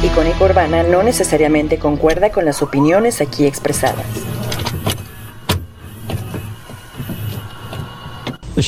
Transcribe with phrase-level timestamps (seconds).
[0.00, 4.06] Icónica Urbana no necesariamente concuerda con las opiniones aquí expresadas.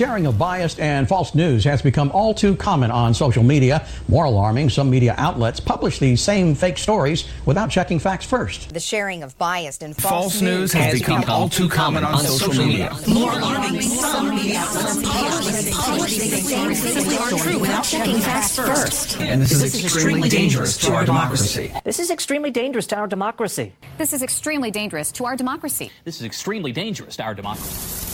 [0.01, 3.87] Sharing of biased and false news has become all too common on social media.
[4.09, 8.73] More alarming, some media outlets publish these same fake stories without checking facts first.
[8.73, 12.65] The sharing of biased and false, False news has become all too common on social
[12.65, 12.97] media.
[13.07, 19.21] More alarming, some media outlets publish the same fake stories without checking facts first.
[19.21, 21.75] And this is extremely dangerous to our democracy.
[21.85, 23.75] This is extremely dangerous to our democracy.
[23.99, 25.93] This is extremely dangerous to our democracy.
[26.05, 28.10] This is extremely dangerous to our democracy.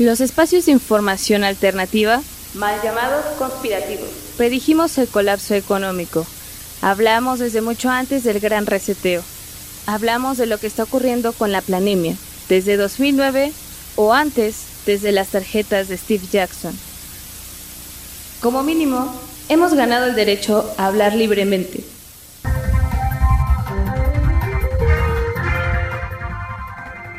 [0.00, 2.22] Los espacios de información alternativa,
[2.54, 6.26] mal llamados conspirativos, predijimos el colapso económico.
[6.80, 9.22] Hablamos desde mucho antes del gran reseteo.
[9.84, 12.16] Hablamos de lo que está ocurriendo con la planemia,
[12.48, 13.52] desde 2009
[13.96, 16.74] o antes, desde las tarjetas de Steve Jackson.
[18.40, 19.14] Como mínimo,
[19.50, 21.84] hemos ganado el derecho a hablar libremente.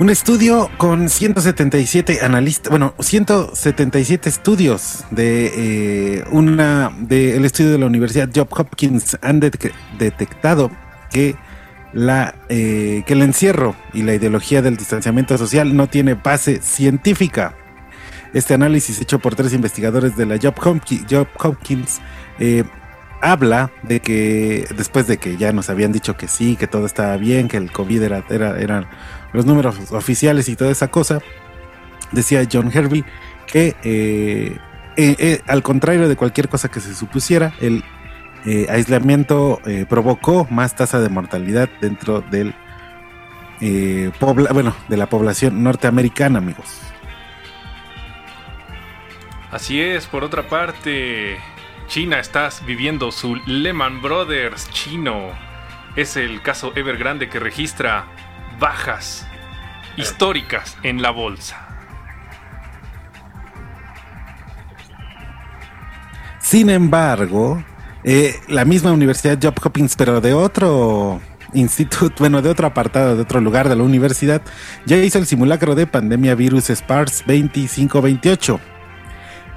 [0.01, 5.51] Un estudio con 177 analistas, bueno, 177 estudios de
[6.15, 9.51] eh, una del estudio de la Universidad Job Hopkins han de-
[9.99, 10.71] detectado
[11.11, 11.35] que
[11.93, 17.53] la eh, que el encierro y la ideología del distanciamiento social no tiene base científica.
[18.33, 20.55] Este análisis hecho por tres investigadores de la Job
[21.37, 22.01] Hopkins,
[22.39, 22.63] eh,
[23.21, 27.15] habla de que después de que ya nos habían dicho que sí, que todo estaba
[27.17, 28.87] bien, que el COVID era, era, eran
[29.33, 31.19] los números oficiales y toda esa cosa,
[32.11, 33.03] decía John Hervey
[33.47, 34.57] que eh,
[34.97, 37.83] eh, eh, al contrario de cualquier cosa que se supusiera, el
[38.69, 42.55] aislamiento provocó más tasa de mortalidad dentro del
[44.19, 46.81] bueno, de la población norteamericana, amigos.
[49.51, 51.37] Así es, por otra parte,
[51.87, 55.29] China está viviendo su Lehman Brothers chino.
[55.95, 58.07] Es el caso Evergrande que registra
[58.61, 59.27] bajas
[59.97, 61.57] históricas en la bolsa.
[66.39, 67.61] Sin embargo,
[68.03, 71.19] eh, la misma Universidad Job Hopkins, pero de otro
[71.53, 74.41] instituto, bueno, de otro apartado, de otro lugar de la universidad,
[74.85, 78.59] ya hizo el simulacro de pandemia virus SPARS 2528.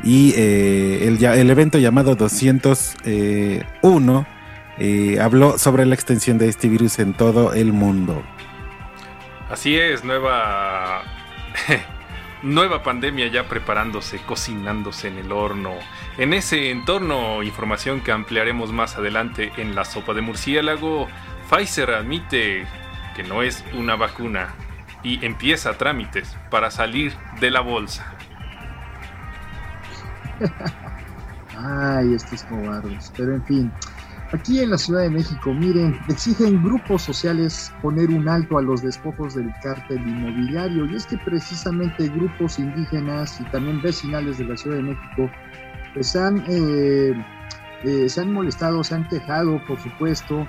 [0.02, 4.26] Y eh, el, evento llamado 201
[4.78, 8.22] eh, habló sobre la extensión de este virus en todo el mundo.
[9.50, 11.02] Así es, nueva
[12.44, 15.72] nueva pandemia ya preparándose, cocinándose en el horno.
[16.18, 21.08] En ese entorno, información que ampliaremos más adelante en la sopa de murciélago,
[21.50, 22.66] Pfizer admite
[23.16, 24.54] que no es una vacuna
[25.02, 28.14] y empieza trámites para salir de la bolsa.
[31.56, 33.12] Ay, estos cobardes.
[33.16, 33.72] Pero en fin,
[34.34, 38.82] aquí en la Ciudad de México, miren, exigen grupos sociales poner un alto a los
[38.82, 40.86] despojos del cártel inmobiliario.
[40.86, 45.30] Y es que precisamente grupos indígenas y también vecinales de la Ciudad de México
[45.94, 47.14] pues han, eh,
[47.84, 50.46] eh, se han molestado, se han quejado, por supuesto,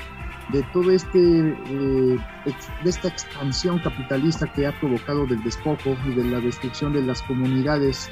[0.52, 2.18] de todo este eh,
[2.84, 7.22] de esta expansión capitalista que ha provocado del despojo y de la destrucción de las
[7.24, 8.10] comunidades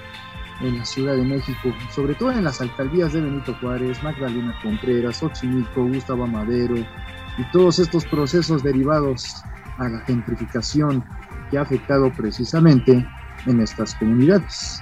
[0.61, 5.17] en la Ciudad de México, sobre todo en las alcaldías de Benito Juárez, Magdalena Contreras,
[5.17, 9.43] Xochimilco, Gustavo Madero y todos estos procesos derivados
[9.77, 11.03] a la gentrificación
[11.49, 13.05] que ha afectado precisamente
[13.45, 14.81] en estas comunidades.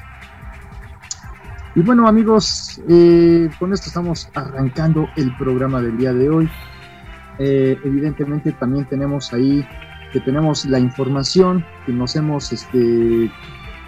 [1.73, 6.49] Y bueno amigos, eh, con esto estamos arrancando el programa del día de hoy.
[7.39, 9.65] Eh, evidentemente también tenemos ahí
[10.11, 13.31] que tenemos la información que nos hemos este,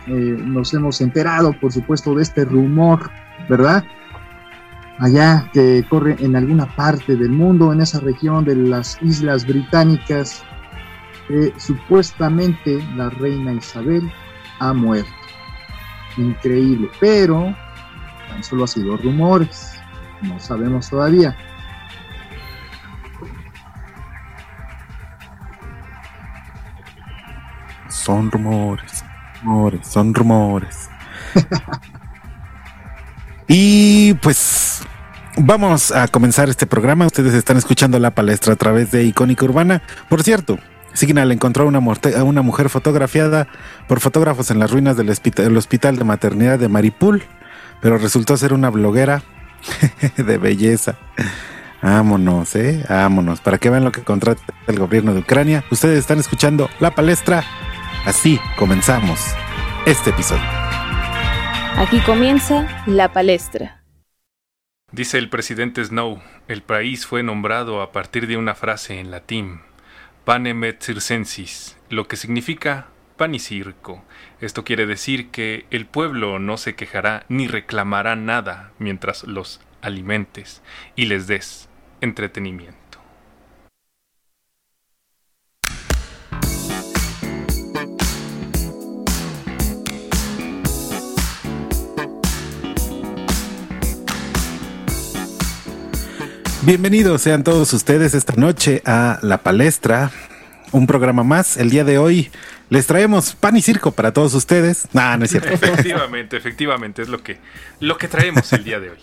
[0.07, 3.09] eh, nos hemos enterado, por supuesto, de este rumor,
[3.49, 3.83] ¿verdad?
[4.99, 10.43] Allá que corre en alguna parte del mundo, en esa región de las Islas Británicas,
[11.27, 14.11] que supuestamente la reina Isabel
[14.59, 15.09] ha muerto.
[16.17, 17.55] Increíble, pero
[18.29, 19.79] tan solo ha sido rumores,
[20.21, 21.35] no sabemos todavía.
[27.89, 29.02] Son rumores,
[29.43, 30.89] rumores, son rumores.
[33.47, 34.81] y pues
[35.37, 37.05] vamos a comenzar este programa.
[37.05, 39.81] Ustedes están escuchando la palestra a través de Icónica Urbana.
[40.09, 40.57] Por cierto,
[40.93, 43.47] Signal encontró una, morte- a una mujer fotografiada
[43.87, 47.23] por fotógrafos en las ruinas del hospital de maternidad de Maripul,
[47.81, 49.23] pero resultó ser una bloguera
[50.17, 50.95] de belleza.
[51.81, 55.65] Vámonos, eh, vámonos, para que vean lo que contrata el gobierno de Ucrania.
[55.69, 57.43] Ustedes están escuchando la palestra.
[58.05, 59.33] Así comenzamos
[59.85, 60.43] este episodio.
[61.77, 63.81] Aquí comienza la palestra.
[64.91, 69.61] Dice el presidente Snow, el país fue nombrado a partir de una frase en latín,
[70.25, 74.03] panem et circensis, lo que significa pan y circo.
[74.41, 80.61] Esto quiere decir que el pueblo no se quejará ni reclamará nada mientras los alimentes
[80.97, 81.69] y les des
[82.01, 82.82] entretenimiento.
[96.65, 100.11] Bienvenidos sean todos ustedes esta noche a La Palestra,
[100.71, 101.57] un programa más.
[101.57, 102.31] El día de hoy
[102.69, 104.87] les traemos pan y circo para todos ustedes.
[104.93, 105.49] No, no es cierto.
[105.51, 107.37] Efectivamente, efectivamente, es lo que,
[107.81, 108.97] lo que traemos el día de hoy.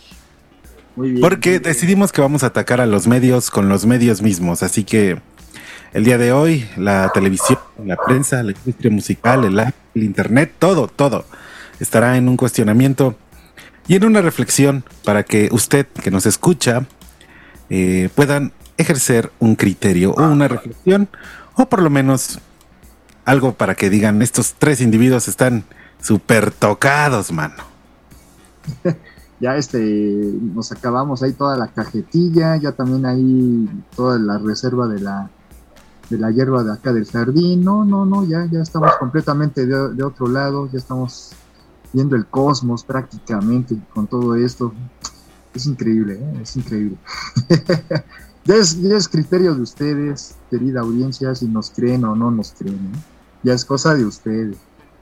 [0.96, 4.62] Muy bien, Porque decidimos que vamos a atacar a los medios con los medios mismos,
[4.62, 5.20] así que
[5.92, 10.88] el día de hoy la televisión, la prensa, la industria musical, el, el internet, todo,
[10.88, 11.26] todo
[11.78, 13.18] estará en un cuestionamiento
[13.86, 16.86] y en una reflexión para que usted que nos escucha
[17.70, 21.08] eh, puedan ejercer un criterio o una reflexión
[21.54, 22.40] o por lo menos
[23.24, 25.64] algo para que digan estos tres individuos están
[26.00, 27.62] súper tocados, mano.
[29.40, 35.00] ya este nos acabamos ahí toda la cajetilla, ya también ahí toda la reserva de
[35.00, 35.30] la
[36.08, 37.62] de la hierba de acá del jardín.
[37.62, 41.30] No, no, no, ya ya estamos completamente de, de otro lado, ya estamos
[41.92, 44.72] viendo el cosmos prácticamente con todo esto
[45.54, 46.40] es increíble, ¿eh?
[46.42, 46.96] es increíble.
[48.44, 52.92] ya, es, criterio de ustedes, querida audiencia, si nos creen o no nos creen.
[52.94, 52.98] ¿eh?
[53.42, 54.56] Ya es cosa de ustedes.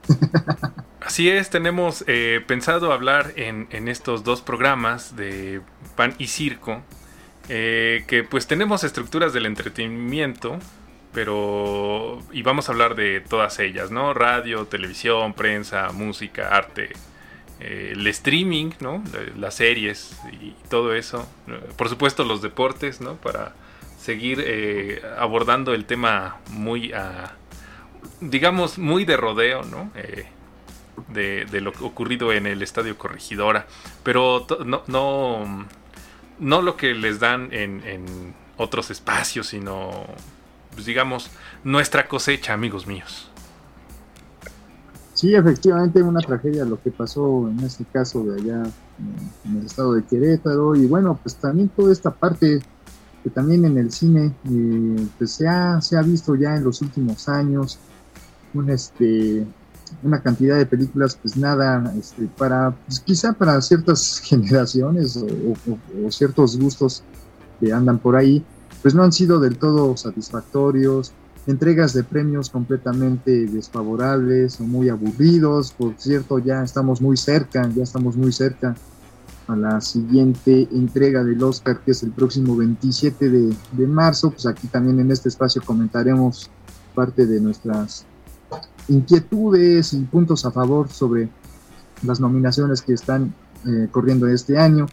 [1.01, 5.61] Así es, tenemos eh, pensado hablar en, estos dos programas de
[5.95, 6.81] Pan y Circo,
[7.47, 10.59] que pues tenemos estructuras del entretenimiento,
[11.13, 14.13] pero y vamos a hablar de todas ellas, ¿no?
[14.13, 16.89] Radio, televisión, prensa, música, arte,
[17.59, 19.03] el streaming, ¿no?
[19.37, 21.27] Las series y todo eso.
[21.77, 23.15] Por supuesto los deportes, ¿no?
[23.15, 23.53] Para
[23.99, 27.33] seguir eh, abordando el tema muy, ah,
[28.21, 29.91] digamos, muy de rodeo, ¿no?
[29.95, 30.25] Eh,
[31.09, 33.67] de, lo ocurrido en el Estadio Corregidora.
[34.03, 35.67] Pero no, no,
[36.39, 40.05] no lo que les dan en, en otros espacios, sino,
[40.73, 41.29] pues, digamos,
[41.63, 43.29] nuestra cosecha, amigos míos.
[45.19, 48.63] Sí, efectivamente, una tragedia lo que pasó en este caso de allá
[49.43, 50.77] en el estado de Querétaro.
[50.77, 52.61] Y bueno, pues también toda esta parte
[53.21, 56.81] que también en el cine eh, pues se ha, se ha visto ya en los
[56.81, 57.79] últimos años
[58.53, 59.45] una, este,
[60.03, 66.57] una cantidad de películas pues nada este, para pues quizá para ciertas generaciones o ciertos
[66.57, 67.03] gustos
[67.59, 68.41] que andan por ahí
[68.81, 71.11] pues no han sido del todo satisfactorios
[71.49, 75.71] entregas de premios completamente desfavorables o muy aburridos.
[75.71, 78.75] Por cierto, ya estamos muy cerca, ya estamos muy cerca
[79.47, 84.29] a la siguiente entrega del Oscar, que es el próximo 27 de, de marzo.
[84.29, 86.51] Pues aquí también en este espacio comentaremos
[86.93, 88.05] parte de nuestras
[88.87, 91.29] inquietudes y puntos a favor sobre
[92.03, 93.33] las nominaciones que están
[93.65, 94.85] eh, corriendo este año.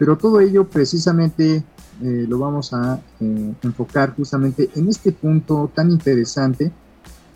[0.00, 1.62] Pero todo ello precisamente
[2.00, 6.72] eh, lo vamos a eh, enfocar justamente en este punto tan interesante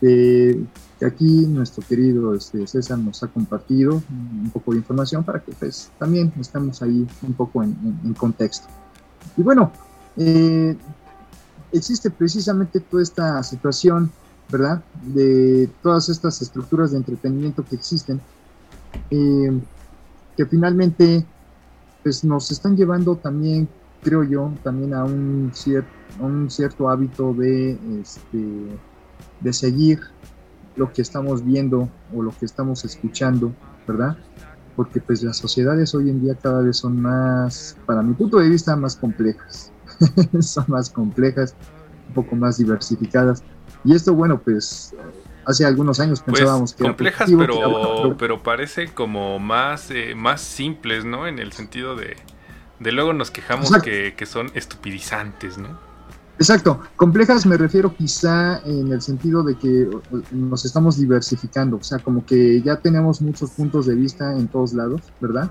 [0.01, 0.61] que
[1.05, 5.91] aquí nuestro querido este, César nos ha compartido un poco de información para que pues
[5.99, 8.67] también estemos ahí un poco en, contexto.
[9.37, 9.71] Y bueno,
[10.17, 10.77] eh,
[11.71, 14.11] existe precisamente toda esta situación,
[14.51, 14.83] ¿verdad?
[15.03, 18.21] De todas estas estructuras de entretenimiento que existen,
[19.11, 21.27] que finalmente
[22.03, 23.69] pues nos están llevando también
[24.03, 25.53] creo yo, también a un,
[26.21, 28.45] un cierto hábito de, este,
[29.41, 30.01] de seguir
[30.77, 33.53] lo que estamos viendo o lo que estamos escuchando,
[33.87, 34.17] ¿verdad?
[34.77, 38.49] Porque pues las sociedades hoy en día cada vez son más, para mi punto de
[38.49, 39.73] vista, más complejas.
[40.41, 41.55] son más complejas,
[42.09, 43.43] un poco más diversificadas.
[43.85, 44.95] Y esto, bueno, pues
[45.47, 51.05] hace algunos años pues, pensábamos que complejas, pero, pero parece como más, eh, más simples,
[51.05, 51.27] ¿no?
[51.27, 52.17] En el sentido de,
[52.79, 55.69] de luego nos quejamos que, son estupidizantes, ¿no?
[56.39, 56.81] Exacto.
[56.97, 59.89] Complejas me refiero quizá en el sentido de que
[60.33, 64.75] nos estamos diversificando, o sea, como que ya tenemos muchos puntos de vista en todos
[64.75, 65.51] lados, ¿verdad?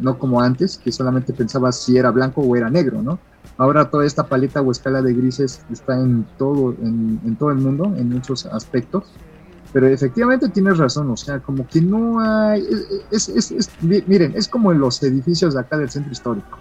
[0.00, 3.20] No como antes, que solamente pensabas si era blanco o era negro, ¿no?
[3.56, 7.58] Ahora toda esta paleta o escala de grises está en todo, en, en todo el
[7.58, 9.04] mundo, en muchos aspectos.
[9.76, 12.66] Pero efectivamente tienes razón, o sea, como que no hay,
[13.10, 16.56] es, es, es, miren, es como en los edificios de acá del centro histórico.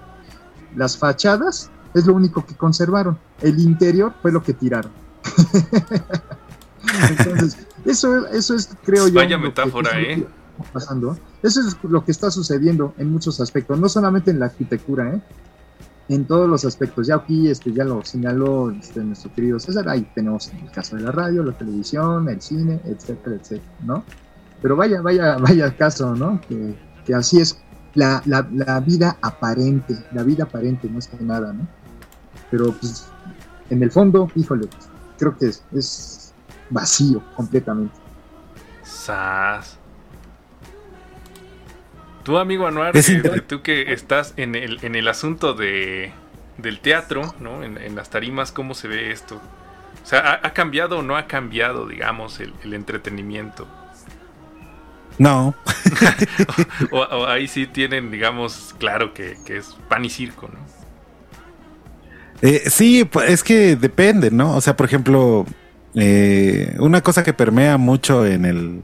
[0.75, 4.91] Las fachadas es lo único que conservaron, el interior fue lo que tiraron.
[7.09, 9.13] Entonces, eso, eso es, creo yo.
[9.13, 10.27] Vaya metáfora, ¿eh?
[10.73, 11.17] pasando.
[11.41, 15.21] Eso es lo que está sucediendo en muchos aspectos, no solamente en la arquitectura, ¿eh?
[16.09, 17.07] En todos los aspectos.
[17.07, 21.03] Ya aquí este, ya lo señaló este, nuestro querido César, ahí tenemos el caso de
[21.03, 24.03] la radio, la televisión, el cine, etcétera, etcétera, ¿no?
[24.61, 26.39] Pero vaya, vaya, vaya caso, ¿no?
[26.47, 26.75] Que,
[27.13, 27.59] así es
[27.93, 31.67] la, la, la, vida aparente, la vida aparente, no es que nada, ¿no?
[32.51, 33.07] Pero pues
[33.69, 34.67] en el fondo, híjole,
[35.17, 36.33] creo que es, es
[36.69, 37.95] vacío completamente.
[38.83, 39.77] Sas.
[42.25, 43.01] Tu amigo Anuar, que,
[43.47, 46.11] tú que estás en el, en el asunto de,
[46.57, 47.63] del teatro, ¿no?
[47.63, 49.35] En, en, las tarimas, ¿cómo se ve esto?
[50.03, 53.67] O sea, ¿ha, ha cambiado o no ha cambiado, digamos, el, el entretenimiento?
[55.19, 55.55] No.
[56.91, 60.59] o, o, ahí sí tienen, digamos, claro que, que es pan y circo, ¿no?
[62.41, 64.55] Eh, sí, es que depende, ¿no?
[64.55, 65.45] O sea, por ejemplo,
[65.93, 68.81] eh, una cosa que permea mucho en el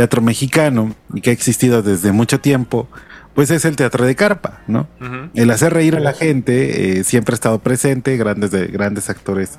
[0.00, 2.88] teatro mexicano y que ha existido desde mucho tiempo,
[3.34, 4.88] pues es el teatro de carpa, ¿no?
[4.98, 5.30] Uh -huh.
[5.34, 9.58] El hacer reír a la gente eh, siempre ha estado presente, grandes, de, grandes actores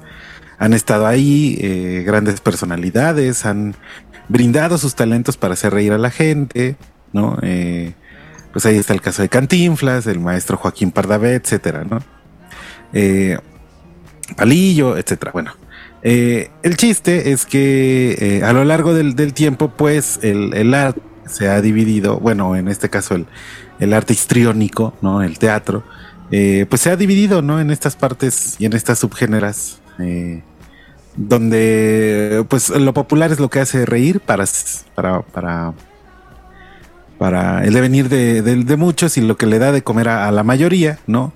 [0.57, 3.75] han estado ahí, eh, grandes personalidades han
[4.29, 6.75] brindado sus talentos para hacer reír a la gente,
[7.13, 7.37] ¿no?
[7.43, 7.93] Eh,
[8.51, 11.99] pues ahí está el caso de Cantinflas, el maestro Joaquín Pardavé, etcétera, ¿no?
[14.35, 15.33] Palillo, etcétera.
[15.33, 15.53] Bueno,
[16.03, 21.47] eh, el chiste es que eh, a lo largo del, tiempo, pues el, arte se
[21.47, 23.15] ha dividido, bueno, en este caso
[23.79, 25.21] el, arte histriónico, ¿no?
[25.21, 25.83] El teatro,
[26.31, 27.59] eh, pues se ha dividido, ¿no?
[27.59, 30.41] En estas partes y en estas subgéneras, eh,
[31.15, 34.45] donde pues lo popular es lo que hace reír para,
[34.95, 35.73] para,
[37.17, 40.99] para, el devenir de, muchos y lo que le da de comer a la mayoría,
[41.05, 41.33] ¿no?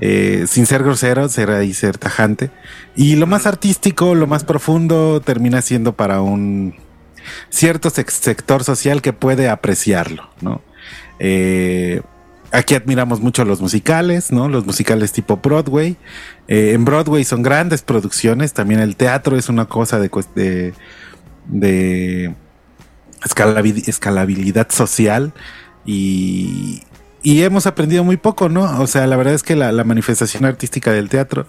[0.00, 2.50] Eh, sin ser grosero, ser ahí ser tajante.
[2.94, 6.74] Y lo más artístico, lo más profundo, termina siendo para un
[7.48, 10.60] cierto sector social que puede apreciarlo, ¿no?
[11.18, 12.02] Eh,
[12.52, 14.48] aquí admiramos mucho los musicales, ¿no?
[14.48, 15.96] Los musicales tipo Broadway.
[16.46, 20.74] Eh, en Broadway son grandes producciones, también el teatro es una cosa de, de,
[21.48, 22.34] de
[23.24, 25.32] escalabilidad social
[25.86, 26.82] y,
[27.26, 28.80] y hemos aprendido muy poco, ¿no?
[28.80, 31.48] O sea, la verdad es que la, la, manifestación artística del teatro,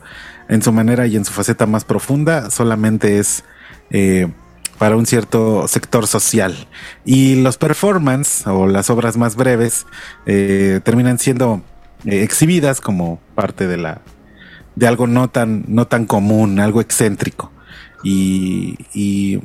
[0.50, 3.43] en su manera y en su faceta más profunda, solamente es
[3.91, 4.27] eh,
[4.79, 6.67] para un cierto sector social.
[7.05, 9.86] Y los performance o las obras más breves
[10.25, 11.62] eh, terminan siendo
[12.05, 14.01] eh, exhibidas como parte de la
[14.75, 17.51] de algo no tan no tan común, algo excéntrico.
[18.03, 19.43] Y, y,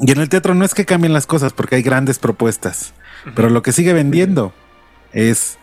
[0.00, 2.94] y en el teatro no es que cambien las cosas porque hay grandes propuestas,
[3.34, 4.54] pero lo que sigue vendiendo
[5.12, 5.58] es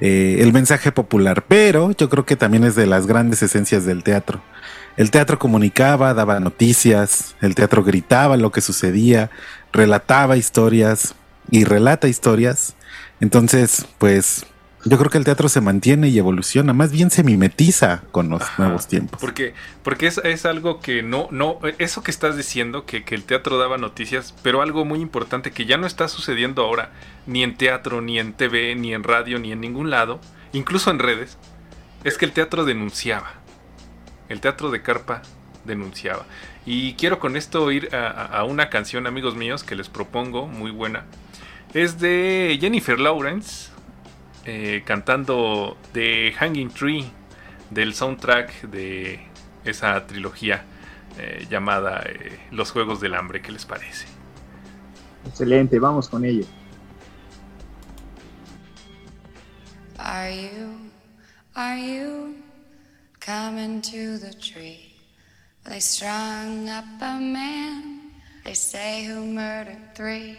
[0.00, 4.02] eh, el mensaje popular, pero yo creo que también es de las grandes esencias del
[4.02, 4.42] teatro.
[4.96, 9.30] El teatro comunicaba, daba noticias, el teatro gritaba lo que sucedía,
[9.72, 11.14] relataba historias
[11.50, 12.74] y relata historias.
[13.20, 14.46] Entonces, pues
[14.86, 18.42] yo creo que el teatro se mantiene y evoluciona, más bien se mimetiza con los
[18.42, 19.20] Ajá, nuevos tiempos.
[19.20, 19.52] Porque,
[19.82, 23.58] porque es, es, algo que no, no, eso que estás diciendo, que, que, el teatro
[23.58, 26.92] daba noticias, pero algo muy importante que ya no está sucediendo ahora,
[27.26, 30.20] ni en teatro, ni en TV, ni en radio, ni en ningún lado,
[30.52, 31.36] incluso en redes,
[32.04, 33.34] es que el teatro denunciaba.
[34.28, 35.22] El teatro de carpa
[35.64, 36.26] denunciaba.
[36.64, 40.70] Y quiero con esto ir a, a una canción, amigos míos, que les propongo, muy
[40.70, 41.06] buena.
[41.74, 43.75] Es de Jennifer Lawrence,
[44.46, 47.04] eh, cantando The Hanging Tree
[47.70, 49.26] del soundtrack de
[49.64, 50.62] esa trilogía
[51.18, 53.42] eh, llamada eh, Los Juegos del Hambre.
[53.42, 54.06] ¿Qué les parece?
[55.26, 56.46] Excelente, vamos con ello.
[59.98, 60.90] Are you,
[61.54, 62.36] are you
[63.18, 64.94] coming to the tree?
[65.64, 68.12] They strung up a man,
[68.44, 70.38] they say who murdered three.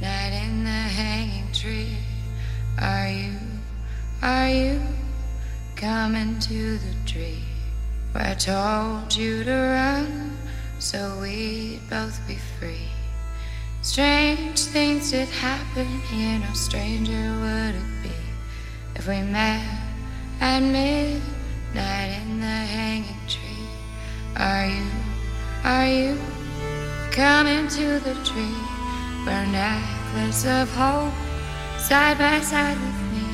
[0.00, 1.96] night in the hanging tree.
[2.80, 3.32] Are you,
[4.22, 4.80] are you
[5.74, 7.42] coming to the tree
[8.12, 10.36] where I told you to run
[10.78, 12.88] so we'd both be free?
[13.82, 18.10] Strange things did happen here, no stranger would it be
[18.96, 19.64] if we met
[20.40, 23.68] at midnight in the hanging tree.
[24.36, 24.90] Are you,
[25.64, 26.18] are you
[27.12, 28.65] coming to the tree?
[29.26, 31.12] Wear necklace of hope
[31.78, 33.26] side by side with me.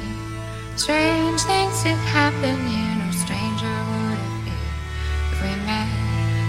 [0.74, 4.56] Strange things that happen here, no stranger would it be
[5.32, 5.92] if we met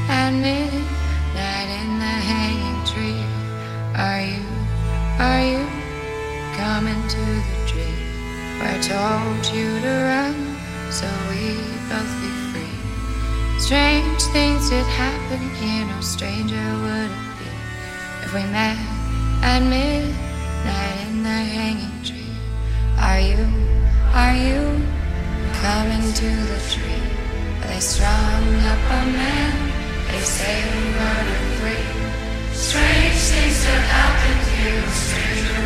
[0.08, 3.24] at midnight in the hanging tree.
[4.00, 4.48] Are you,
[5.20, 5.64] are you
[6.56, 8.00] coming to the tree
[8.64, 10.40] where I told you to run
[10.90, 11.60] so we
[11.92, 12.78] both be free?
[13.60, 17.52] Strange things that happen here, no stranger would it be
[18.24, 18.93] if we met
[19.44, 22.34] at midnight in the hanging tree.
[22.98, 23.44] Are you,
[24.16, 24.62] are you
[25.60, 27.04] coming to the tree?
[27.68, 29.54] They strung up a man?
[30.08, 30.56] They say
[30.98, 31.90] murder free.
[32.54, 35.63] Strange things that happen here, stranger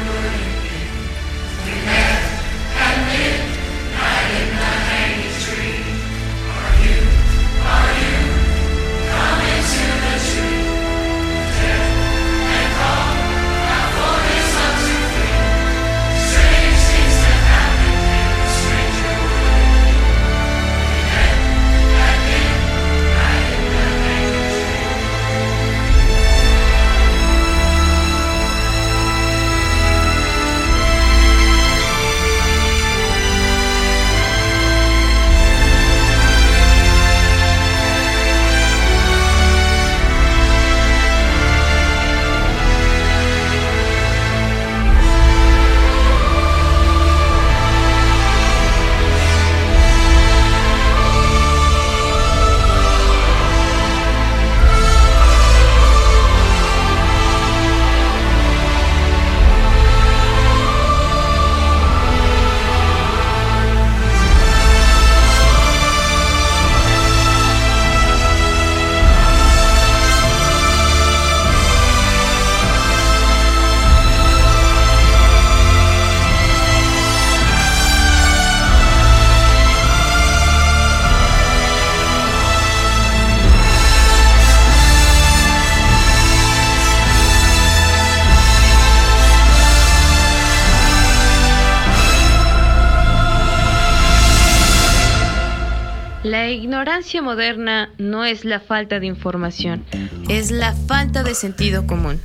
[97.08, 99.86] ignorancia moderna no es la falta de información,
[100.28, 102.20] es la falta de sentido común.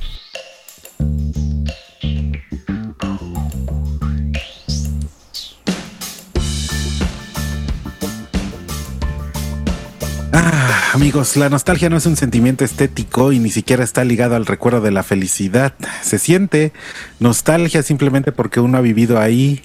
[10.33, 14.45] Ah, amigos, la nostalgia no es un sentimiento estético y ni siquiera está ligado al
[14.45, 15.73] recuerdo de la felicidad.
[16.01, 16.73] Se siente
[17.21, 19.61] nostalgia simplemente porque uno ha vivido ahí.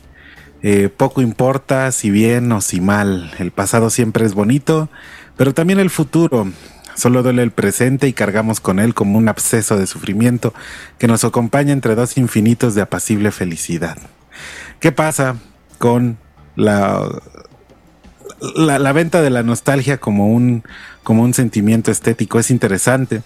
[0.63, 3.33] Eh, poco importa si bien o si mal.
[3.39, 4.89] El pasado siempre es bonito,
[5.37, 6.49] pero también el futuro.
[6.95, 10.53] Solo duele el presente y cargamos con él como un absceso de sufrimiento
[10.99, 13.99] que nos acompaña entre dos infinitos de apacible felicidad.
[14.81, 15.37] ¿Qué pasa
[15.79, 16.19] con
[16.57, 17.09] la
[18.57, 20.65] la, venta de la nostalgia como un,
[21.03, 23.23] como un sentimiento estético es interesante.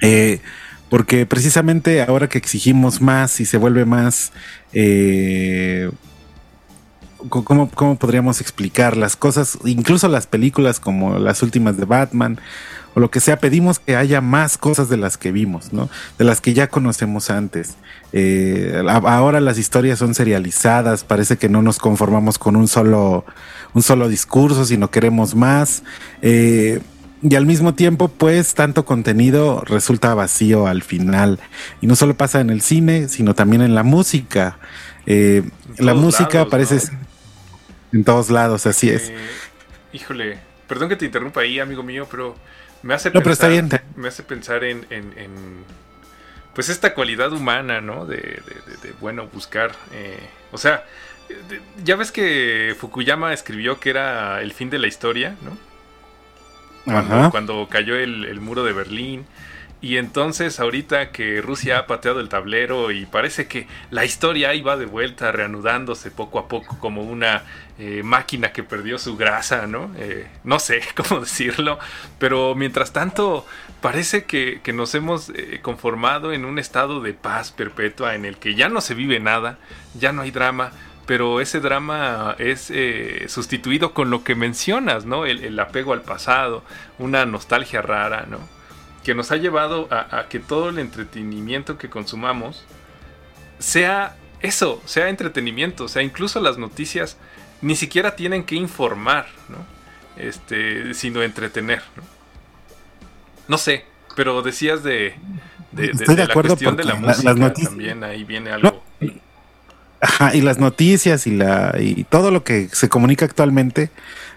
[0.00, 0.40] Eh,
[0.88, 4.32] porque precisamente ahora que exigimos más y se vuelve más...
[4.72, 5.90] eh,
[7.28, 9.58] ¿cómo, ¿Cómo podríamos explicar las cosas?
[9.64, 12.38] Incluso las películas como las últimas de Batman
[12.94, 15.90] o lo que sea, pedimos que haya más cosas de las que vimos, ¿no?
[16.16, 17.74] De las que ya conocemos antes.
[18.12, 23.24] Eh, ahora las historias son serializadas, parece que no nos conformamos con un solo,
[23.74, 25.82] un solo discurso, sino queremos más.
[26.22, 26.80] Eh,
[27.20, 31.40] y al mismo tiempo, pues, tanto contenido resulta vacío al final.
[31.80, 34.58] Y no solo pasa en el cine, sino también en la música.
[35.06, 35.42] Eh,
[35.78, 37.03] la música lados, parece ¿no?
[37.94, 39.08] En todos lados, así es.
[39.08, 39.16] Eh,
[39.92, 42.36] híjole, perdón que te interrumpa ahí, amigo mío, pero
[42.82, 43.70] me hace No, pero está bien.
[43.96, 45.64] Me hace pensar en, en- en,
[46.54, 48.04] pues esta cualidad humana, ¿no?
[48.06, 49.72] De, de- de- de, bueno, buscar.
[49.92, 50.18] eh,
[50.52, 50.84] o sea,
[51.82, 55.56] ya ves que Fukuyama escribió que era el fin de la historia, ¿no?
[56.84, 57.30] Cuando, Ajá.
[57.30, 59.24] cuando cayó el, el muro de Berlín.
[59.84, 64.62] Y entonces ahorita que Rusia ha pateado el tablero y parece que la historia ahí
[64.62, 67.42] va de vuelta, reanudándose poco a poco como una
[67.78, 69.90] eh, máquina que perdió su grasa, ¿no?
[69.98, 71.78] Eh, no sé cómo decirlo,
[72.18, 73.44] pero mientras tanto
[73.82, 78.54] parece que, nos hemos eh, conformado en un estado de paz perpetua en el que
[78.54, 79.58] ya no se vive nada,
[79.92, 80.72] ya no hay drama,
[81.04, 85.26] pero ese drama es eh, sustituido con lo que mencionas, ¿no?
[85.26, 86.64] El apego al pasado,
[86.98, 88.53] una nostalgia rara, ¿no?
[89.04, 92.64] Que nos ha llevado a, a que todo el entretenimiento que consumamos
[93.58, 97.16] sea eso, sea entretenimiento, o sea, incluso las noticias
[97.62, 99.58] ni siquiera tienen que informar, ¿no?
[100.16, 102.02] Este, sino entretener, ¿no?
[103.48, 103.84] No sé,
[104.16, 105.14] pero decías de,
[105.72, 108.82] de, Estoy de la acuerdo cuestión de la la- música las también ahí viene algo.
[110.00, 113.90] Ajá, y las noticias y la y todo lo que se comunica actualmente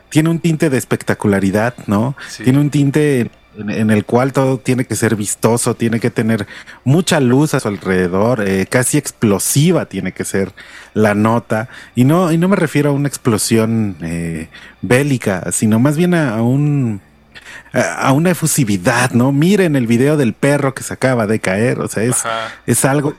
[0.10, 2.16] tiene un tinte de espectacularidad, ¿no?
[2.30, 2.44] Sí.
[2.46, 6.48] Tiene un tinte en, en el cual todo tiene que ser vistoso, tiene que tener
[6.84, 10.54] mucha luz a su alrededor, eh, casi explosiva tiene que ser
[10.94, 14.50] la nota y no y no me refiero a una explosión eh,
[14.82, 17.02] bélica, sino más bien a, a un
[17.74, 19.32] a una efusividad, ¿no?
[19.32, 22.54] Miren el video del perro que se acaba de caer, o sea, es, Ajá.
[22.66, 23.16] es algo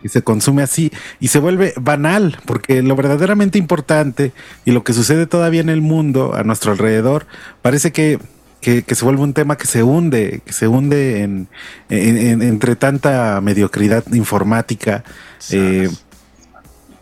[0.00, 4.32] que se consume así y se vuelve banal, porque lo verdaderamente importante
[4.64, 7.26] y lo que sucede todavía en el mundo a nuestro alrededor
[7.60, 8.18] parece que,
[8.62, 11.48] que, que se vuelve un tema que se hunde, que se hunde en,
[11.90, 15.04] en- en- entre tanta mediocridad informática
[15.50, 15.90] eh,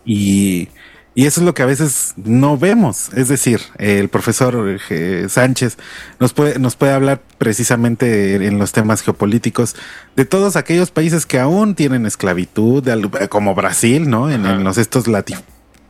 [0.04, 0.68] y,
[1.14, 3.10] y eso es lo que a veces no vemos.
[3.14, 5.76] Es decir, el profesor eh, Sánchez
[6.18, 9.76] nos puede, nos puede hablar precisamente en los temas geopolíticos
[10.16, 12.82] de todos aquellos países que aún tienen esclavitud,
[13.28, 14.30] como Brasil, ¿no?
[14.30, 15.42] En, en los estos latif-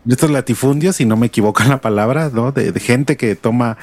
[0.08, 2.52] estos latifundios, si no me equivoco en la palabra, ¿no?
[2.52, 3.76] De, de gente que toma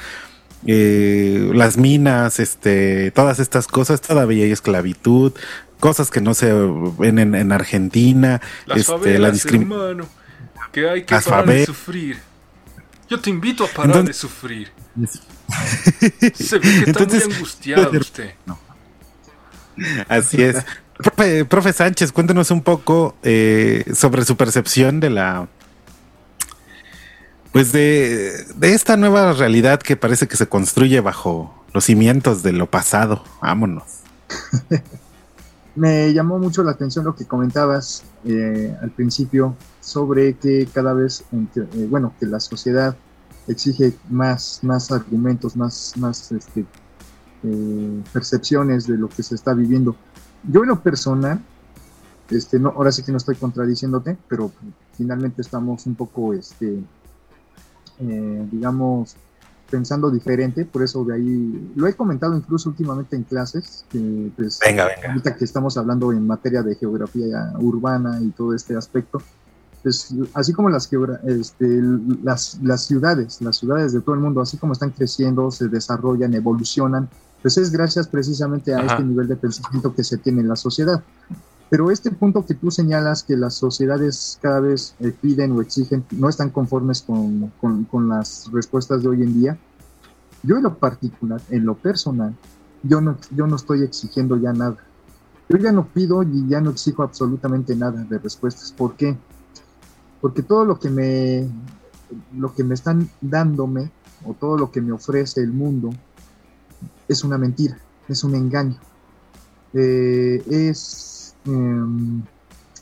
[0.66, 5.32] eh, las minas, este, todas estas cosas, todavía hay esclavitud,
[5.80, 6.52] cosas que no se
[6.98, 9.90] ven en, en Argentina, Las este, la favelas, discriminación.
[9.90, 10.08] hermano,
[10.72, 12.18] que hay que Las parar de sufrir.
[13.08, 14.68] Yo te invito a parar Entonces- de sufrir.
[16.34, 18.30] Se ve que está Entonces- muy angustiado usted.
[20.08, 20.56] Así es.
[20.96, 25.48] Profe, profe Sánchez, cuéntenos un poco eh, sobre su percepción de la.
[27.52, 32.52] Pues de, de esta nueva realidad que parece que se construye bajo los cimientos de
[32.52, 33.22] lo pasado.
[33.40, 33.84] Vámonos.
[35.76, 41.24] Me llamó mucho la atención lo que comentabas eh, al principio sobre que cada vez,
[41.32, 42.96] eh, bueno, que la sociedad
[43.46, 46.66] exige más, más argumentos, más, más este,
[47.44, 49.94] eh, percepciones de lo que se está viviendo.
[50.42, 51.40] Yo en lo personal,
[52.28, 54.50] este, no, ahora sí que no estoy contradiciéndote, pero
[54.96, 56.80] finalmente estamos un poco, este,
[58.00, 59.16] eh, digamos,
[59.70, 64.58] pensando diferente, por eso de ahí lo he comentado incluso últimamente en clases, que pues
[64.64, 65.08] Venga, venga.
[65.08, 69.20] ahorita que estamos hablando en materia de geografía urbana y todo este aspecto,
[69.82, 70.88] pues así como las,
[71.26, 71.82] este,
[72.22, 76.34] las, las ciudades, las ciudades de todo el mundo, así como están creciendo, se desarrollan,
[76.34, 77.08] evolucionan,
[77.42, 78.86] pues es gracias precisamente a Ajá.
[78.92, 81.02] este nivel de pensamiento que se tiene en la sociedad.
[81.70, 86.06] Pero este punto que tú señalas, que las sociedades cada vez eh, piden o exigen,
[86.10, 89.58] no están conformes con, con- las respuestas de hoy en día,
[90.42, 92.34] yo en lo particular, en lo personal,
[92.82, 94.76] yo no, yo no estoy exigiendo ya nada.
[95.48, 98.72] Yo ya no pido y ya no exijo absolutamente nada de respuestas.
[98.72, 99.16] ¿Por qué?
[100.20, 101.48] Porque todo lo que me,
[102.34, 103.90] lo que me están dándome
[104.24, 105.90] o todo lo que me ofrece el mundo
[107.08, 107.78] es una mentira,
[108.08, 108.78] es un engaño.
[109.72, 112.22] Eh, es, em,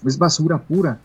[0.04, 0.98] es basura pura.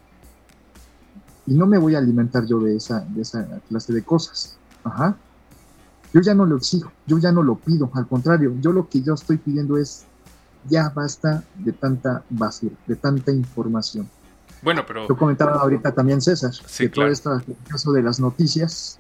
[1.48, 4.58] Y no me voy a alimentar yo de esa, de esa clase de cosas.
[4.84, 5.16] Ajá.
[6.14, 9.02] Yo ya no lo exijo, yo ya no lo pido, al contrario, yo lo que
[9.02, 10.04] yo estoy pidiendo es
[10.68, 14.10] ya basta de tanta basura, de tanta información.
[14.62, 17.12] Bueno, pero Yo comentaba ahorita también César, Sí, que todo claro.
[17.14, 19.00] esto, el caso de las noticias,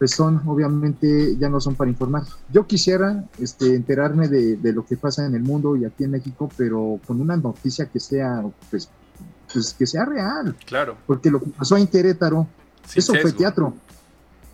[0.00, 2.22] pues son, obviamente, ya no son para informar.
[2.50, 6.12] Yo quisiera este, enterarme de, de lo que pasa en el mundo y aquí en
[6.12, 8.88] México, pero con una noticia que sea, pues,
[9.52, 10.56] pues que sea real.
[10.64, 12.46] claro, Porque lo que pasó en Querétaro,
[12.88, 13.74] sin eso fue teatro.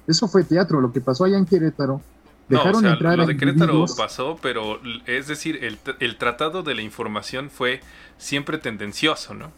[0.09, 0.80] Eso fue teatro.
[0.80, 2.00] Lo que pasó allá en Querétaro,
[2.48, 6.64] No, dejaron o sea, entrar lo de Querétaro pasó, pero es decir, el, el tratado
[6.64, 7.82] de la información fue
[8.18, 9.52] siempre tendencioso, ¿no?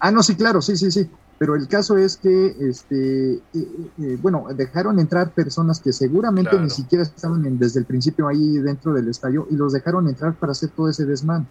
[0.00, 1.08] Ah, no, sí, claro, sí, sí, sí.
[1.40, 6.64] Pero el caso es que, este, eh, eh, bueno, dejaron entrar personas que seguramente Claro.
[6.64, 10.36] ni siquiera estaban en- desde el principio ahí dentro del estadio y los dejaron entrar
[10.38, 11.48] para hacer todo ese desmán.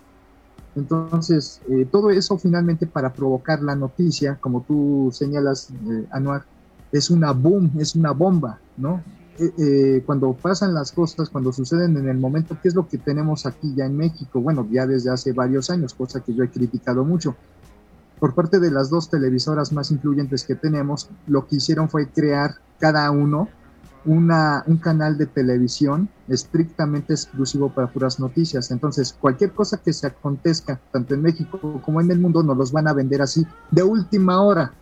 [0.76, 6.46] Entonces, eh, todo eso finalmente para provocar la noticia, como tú señalas, eh, Anuar,
[6.92, 9.04] es una boom, es una bomba, ¿no?
[9.40, 13.00] Eh, eh, cuando pasan las cosas, cuando suceden en el momento, ¿qué es lo que
[13.00, 14.40] tenemos aquí ya en México?
[14.40, 17.36] Bueno, ya desde hace varios años, cosa que yo he criticado mucho
[18.20, 22.56] por parte de las dos televisoras más influyentes que tenemos, lo que hicieron fue crear
[22.80, 23.50] cada uno
[24.06, 28.72] una, un canal de televisión estrictamente exclusivo para puras noticias.
[28.72, 32.72] Entonces, cualquier cosa que se acontezca, tanto en México como en el mundo, nos los
[32.72, 34.74] van a vender así, de última hora.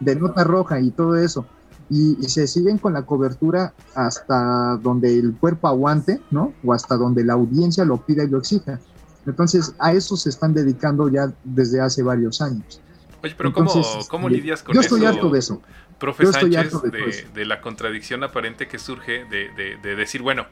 [0.00, 1.44] De nota roja y todo eso.
[1.90, 6.52] Y, y se siguen con la cobertura hasta donde el cuerpo aguante, ¿no?
[6.64, 8.78] O hasta donde la audiencia lo pida y lo exija.
[9.26, 12.80] Entonces, a eso se están dedicando ya desde hace varios años.
[13.22, 14.96] Oye, pero ¿cómo, Entonces, cómo este, lidias con yo eso?
[14.96, 15.62] estoy harto de eso.
[15.98, 17.28] Profe Yo estoy Sánchez, harto de eso.
[17.32, 20.46] de la contradicción aparente que surge de, de- de decir, bueno,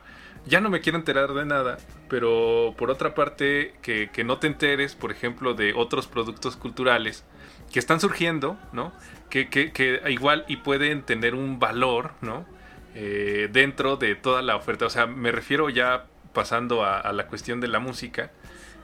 [0.46, 1.78] ya no me quiero enterar de nada,
[2.08, 7.24] pero por otra parte, que, que no te enteres, por ejemplo, de otros productos culturales
[7.72, 8.92] que están surgiendo, ¿no?
[9.28, 12.46] Que, que, que igual y pueden tener un valor, ¿no?
[12.94, 14.86] Eh, dentro de toda la oferta.
[14.86, 18.30] O sea, me refiero ya pasando a, a la cuestión de la música.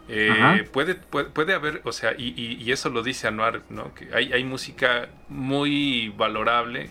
[0.09, 3.93] Eh, puede, puede, puede, haber, o sea, y, y, y, eso lo dice Anuar, ¿no?
[3.95, 6.91] Que hay, hay música muy valorable,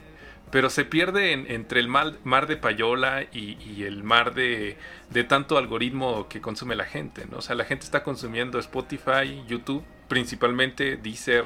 [0.51, 4.78] pero se pierde en, entre el mar, mar de payola y, y el mar de,
[5.12, 7.38] de, tanto algoritmo que consume la gente, ¿no?
[7.38, 11.45] O sea, la gente está consumiendo Spotify, YouTube, principalmente Deezer,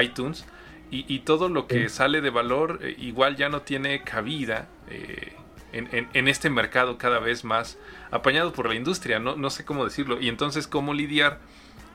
[0.00, 0.46] iTunes,
[0.90, 1.96] y, y todo lo que sí.
[1.96, 5.34] sale de valor eh, igual ya no tiene cabida eh,
[5.72, 7.78] en, en, en, este mercado cada vez más
[8.10, 11.38] apañado por la industria, no, no sé cómo decirlo, y entonces cómo lidiar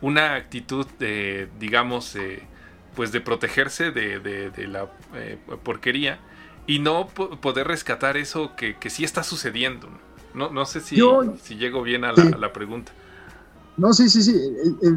[0.01, 2.43] una actitud de, digamos, eh,
[2.95, 6.19] pues de protegerse de, de, de la eh, porquería
[6.67, 9.87] y no poder rescatar eso que, que, sí está sucediendo.
[10.33, 12.91] No, no sé si, yo, si llego bien a la, a la, pregunta.
[13.77, 14.35] No, sí, sí, sí.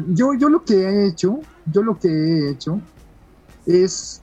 [0.09, 1.39] Yo, yo lo que he hecho,
[1.71, 2.81] yo lo que he hecho
[3.65, 4.18] es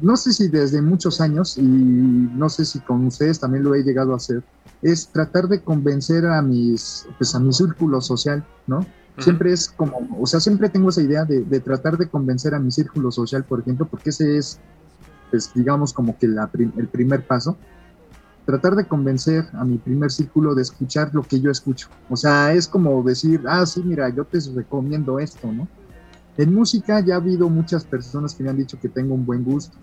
[0.00, 3.82] no sé si desde muchos años, y no sé si con ustedes también lo he
[3.82, 4.42] llegado a hacer,
[4.82, 8.86] es tratar de convencer a mis, pues a mi círculo social, ¿no?
[9.18, 12.58] Siempre es como, o sea, siempre tengo esa idea de, de, tratar de convencer a
[12.58, 14.60] mi círculo social, por ejemplo, porque ese es,
[15.30, 17.56] pues, digamos, como que la, el primer paso.
[18.44, 21.88] Tratar de convencer a mi primer círculo de escuchar lo que yo escucho.
[22.10, 25.66] O sea, es como decir, ah, sí, mira, yo te recomiendo esto, ¿no?
[26.38, 29.42] En música ya ha habido muchas personas que me han dicho que tengo un buen
[29.44, 29.76] gusto.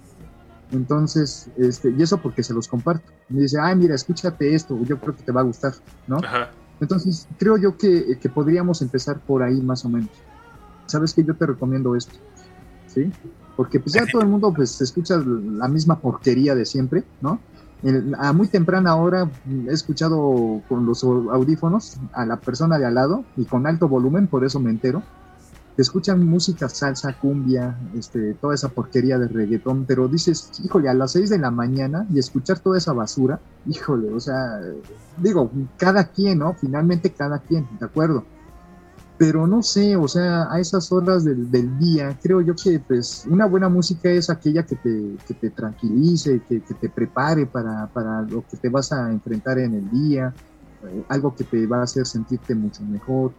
[0.71, 3.11] Entonces, este, y eso porque se los comparto.
[3.29, 5.73] Me dice, ay, mira, escúchate esto, yo creo que te va a gustar,
[6.07, 6.17] ¿no?
[6.17, 6.51] Ajá.
[6.79, 10.09] Entonces, creo yo que, que, podríamos empezar por ahí más o menos.
[10.85, 12.15] ¿Sabes que Yo te recomiendo esto,
[12.87, 13.11] ¿sí?
[13.55, 17.39] Porque pues ya todo el mundo pues escucha la misma porquería de siempre, ¿no?
[18.17, 19.29] a muy temprana hora
[19.67, 24.27] he escuchado con los audífonos a la persona de al lado y con alto volumen,
[24.27, 25.03] por eso me entero
[25.81, 31.13] escuchan música, salsa, cumbia, este, toda esa porquería de reggaetón, pero dices, híjole, a las
[31.13, 34.59] 6 de la mañana y escuchar toda esa basura, híjole, o sea,
[35.17, 36.53] digo, cada quien, ¿no?
[36.53, 38.23] Finalmente cada quien, ¿de acuerdo?
[39.17, 43.25] Pero no sé, o sea, a esas horas del, del día, creo yo que pues
[43.29, 47.87] una buena música es aquella que te, que te tranquilice, que, que te prepare para,
[47.87, 50.33] para lo que te vas a enfrentar en el día,
[50.83, 53.33] eh, algo que te va a hacer sentirte mucho mejor,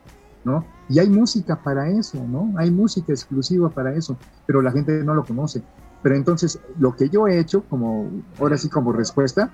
[0.45, 0.65] ¿no?
[0.89, 2.53] Y hay música para eso, ¿no?
[2.57, 5.63] Hay música exclusiva para eso, pero la gente no lo conoce.
[6.03, 9.51] Pero entonces, lo que yo he hecho, como ahora sí como respuesta,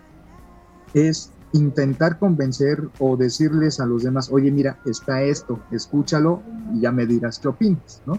[0.93, 6.43] es intentar convencer o decirles a los demás, oye, mira, está esto, escúchalo
[6.75, 8.19] y ya me dirás qué opinas, ¿no?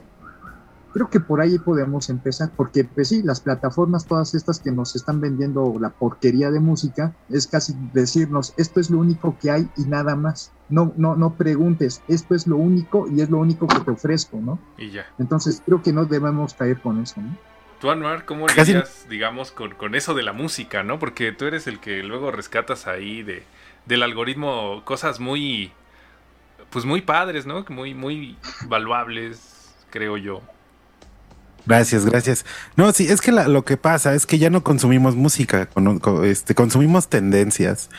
[0.93, 4.95] Creo que por ahí podemos empezar, porque pues sí, las plataformas todas estas que nos
[4.95, 9.69] están vendiendo la porquería de música, es casi decirnos, esto es lo único que hay
[9.77, 10.51] y nada más.
[10.69, 14.39] No, no, no preguntes, esto es lo único y es lo único que te ofrezco,
[14.41, 14.59] ¿no?
[14.77, 15.05] Y ya.
[15.19, 17.37] Entonces creo que no debemos caer con eso, ¿no?
[17.79, 20.99] Tú, Anuar, ¿cómo lidias, digamos, con, con, eso de la música, ¿no?
[20.99, 23.43] Porque tú eres el que luego rescatas ahí de,
[23.87, 25.71] del algoritmo cosas muy,
[26.69, 27.65] pues muy padres, ¿no?
[27.69, 30.41] Muy, muy valuables, creo yo.
[31.65, 32.45] Gracias, gracias.
[32.75, 35.99] No, sí, es que la, lo que pasa es que ya no consumimos música, con,
[35.99, 37.89] con, este, consumimos tendencias.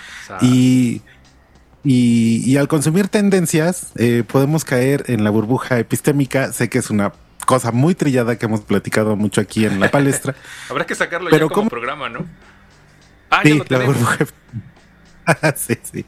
[0.41, 1.03] Y,
[1.85, 6.53] y, y, al consumir tendencias eh, podemos caer en la burbuja epistémica.
[6.53, 7.13] Sé que es una
[7.47, 10.35] cosa muy trillada que hemos platicado mucho aquí en la palestra.
[10.69, 11.71] Habrá que sacarlo pero ya como ¿cómo?
[11.71, 12.27] programa, ¿no?
[13.31, 14.27] Ah, sí, la burbuja.
[15.57, 16.05] sí, sí.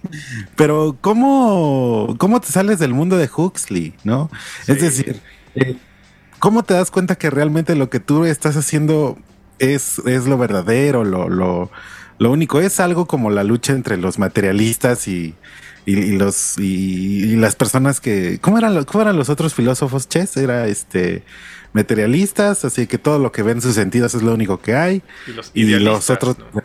[0.56, 4.30] Pero ¿cómo, ¿cómo te sales del mundo de Huxley, no?
[4.64, 4.72] Sí.
[4.72, 5.20] Es decir...
[5.54, 5.76] Eh,
[6.44, 9.16] ¿cómo te das cuenta que realmente lo que tú estás haciendo
[9.58, 11.70] es, es lo verdadero, lo, lo,
[12.18, 12.60] lo único?
[12.60, 15.34] Es algo como la lucha entre los materialistas y,
[15.86, 18.40] y, y los y, y, las personas que.
[18.42, 20.36] ¿Cómo eran, ¿Cómo eran los otros filósofos, Ches?
[20.36, 21.22] Era este
[21.72, 25.02] materialistas, así que todo lo que ven sus sentidos es lo único que hay.
[25.54, 26.36] Y los, los otros.
[26.52, 26.62] ¿no?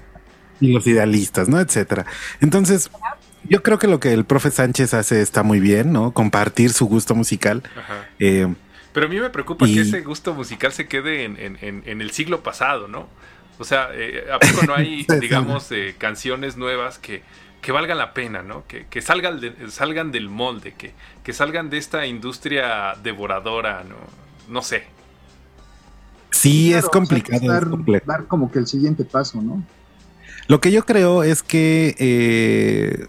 [0.59, 1.57] Y los idealistas, ¿no?
[1.57, 2.05] Etcétera.
[2.41, 2.91] Entonces.
[3.47, 6.11] Yo creo que lo que el profe Sánchez hace está muy bien, ¿no?
[6.11, 7.63] Compartir su gusto musical.
[8.19, 8.53] Eh,
[8.93, 9.75] pero a mí me preocupa y...
[9.75, 13.07] que ese gusto musical se quede en, en, en el siglo pasado, ¿no?
[13.59, 17.23] O sea, eh, ¿a poco no hay, digamos, eh, canciones nuevas que,
[17.61, 18.65] que valgan la pena, ¿no?
[18.67, 23.97] Que, que salgan, de, salgan del molde, que, que salgan de esta industria devoradora, ¿no?
[24.47, 24.85] No sé.
[26.31, 27.37] Sí, claro, es complicado.
[27.37, 28.05] O sea, dar, es complejo.
[28.07, 29.63] dar, como que el siguiente paso, ¿no?
[30.47, 33.07] Lo que yo creo es que eh,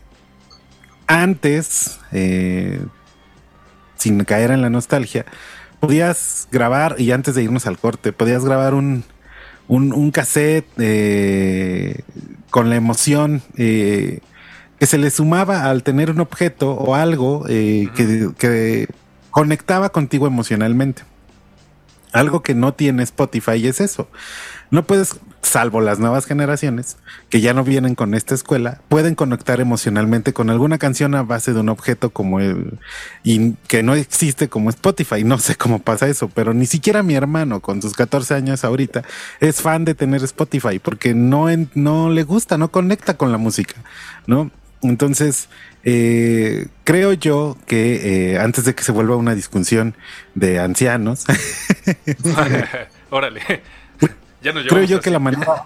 [1.07, 2.85] antes, eh,
[3.97, 5.27] sin caer en la nostalgia,
[5.81, 9.05] podías grabar, y antes de irnos al corte, podías grabar un,
[9.69, 12.03] un, cassette eh,
[12.51, 14.21] con la emoción eh,
[14.79, 18.89] que se le sumaba al tener un objeto o algo eh, que, que
[19.31, 21.03] conectaba contigo emocionalmente.
[22.13, 24.09] Algo que no tiene Spotify es eso.
[24.71, 26.97] No puedes, salvo las nuevas generaciones,
[27.29, 31.53] que ya no vienen con esta escuela, pueden conectar emocionalmente con alguna canción a base
[31.53, 32.79] de un objeto como el,
[33.23, 35.25] y que no existe como Spotify.
[35.25, 39.03] No sé cómo pasa eso, pero ni siquiera mi hermano con sus 14 años ahorita
[39.41, 43.77] es fan de tener Spotify porque no, no le gusta, no conecta con la música,
[44.27, 44.51] ¿no?
[44.83, 45.49] Entonces,
[45.85, 49.95] eh, creo yo que eh, antes de que se vuelva una discusión
[50.35, 51.27] de ancianos,
[53.11, 53.41] Órale.
[54.43, 55.05] Ya nos creo yo así.
[55.05, 55.65] que la manera,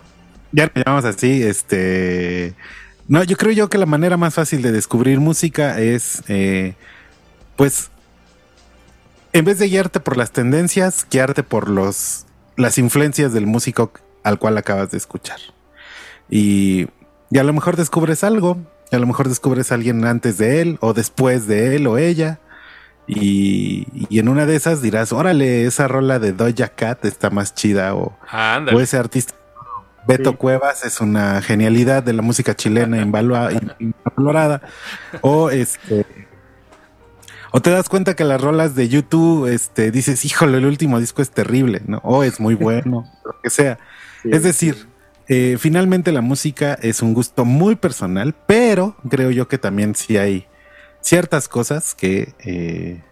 [0.52, 2.54] ya nos llamamos así, este,
[3.06, 6.74] no, yo creo yo que la manera más fácil de descubrir música es, eh,
[7.56, 7.90] pues,
[9.32, 12.24] en vez de guiarte por las tendencias, guiarte por los,
[12.56, 15.38] las influencias del músico al cual acabas de escuchar.
[16.30, 16.87] Y,
[17.30, 18.58] y a lo mejor descubres algo,
[18.90, 21.98] y a lo mejor descubres a alguien antes de él, o después de él o
[21.98, 22.40] ella.
[23.06, 27.54] Y, y en una de esas dirás, órale, esa rola de Doja Cat está más
[27.54, 29.34] chida, o, Ah, o ese artista
[30.06, 34.62] Beto Cuevas es una genialidad de la música chilena invalorada.
[35.20, 36.06] O este.
[37.50, 41.22] O te das cuenta que las rolas de YouTube, este, dices, híjole, el último disco
[41.22, 41.98] es terrible, ¿no?
[42.02, 43.78] O es muy bueno, lo que sea.
[44.24, 44.88] es decir,
[45.28, 50.16] eh, finalmente la música es un gusto muy personal, pero creo yo que también sí
[50.18, 50.48] hay
[51.04, 53.02] ciertas cosas que eh,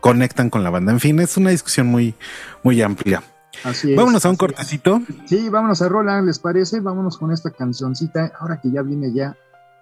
[0.00, 0.92] conectan con la banda.
[0.92, 2.14] En fin, es una discusión muy,
[2.62, 3.22] muy amplia.
[3.64, 3.96] Así es.
[3.96, 4.38] Vámonos a un es.
[4.38, 5.00] cortecito.
[5.26, 6.80] Sí, vámonos a Roland, ¿les parece?
[6.80, 8.32] Vámonos con esta cancioncita.
[8.38, 9.36] Ahora que ya viene ya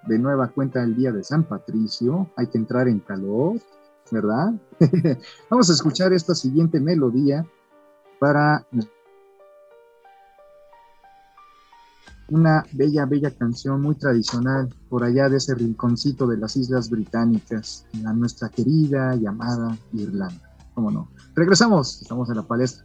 [0.06, 3.56] de nueva cuenta el día de San Patricio, hay que entrar en calor,
[4.10, 4.52] ¿verdad?
[5.50, 7.44] Vamos a escuchar esta siguiente melodía
[8.18, 8.64] para
[12.30, 17.86] una bella, bella canción muy tradicional por allá de ese rinconcito de las Islas Británicas,
[18.06, 20.50] a nuestra querida y amada Irlanda.
[20.74, 21.08] ¿Cómo no?
[21.34, 22.84] Regresamos, estamos en la palestra.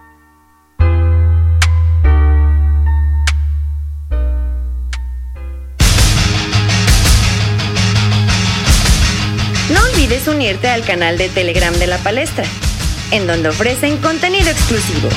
[10.11, 12.43] Olvides unirte al canal de Telegram de la palestra,
[13.11, 15.07] en donde ofrecen contenido exclusivo.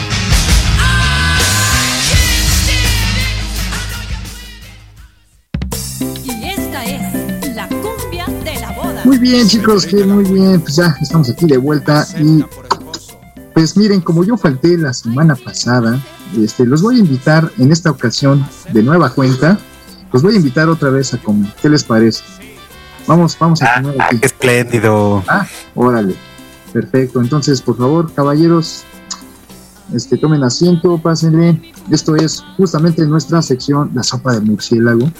[6.22, 9.02] Y esta es la cumbia de la boda.
[9.04, 10.60] Muy bien, chicos, que muy bien.
[10.60, 12.06] Pues ya estamos aquí de vuelta.
[12.20, 12.44] Y
[13.52, 16.00] pues miren, como yo falté la semana pasada,
[16.38, 19.58] este, los voy a invitar en esta ocasión de nueva cuenta.
[20.12, 21.52] Los voy a invitar otra vez a comer.
[21.60, 22.22] ¿Qué les parece?
[23.06, 24.18] Vamos, vamos a comer aquí.
[24.18, 25.22] Qué espléndido.
[25.28, 26.14] Ah, órale.
[26.72, 27.20] Perfecto.
[27.20, 28.84] Entonces, por favor, caballeros,
[29.92, 31.72] este, tomen asiento, pásenle.
[31.90, 35.10] Esto es justamente nuestra sección, la sopa de murciélago.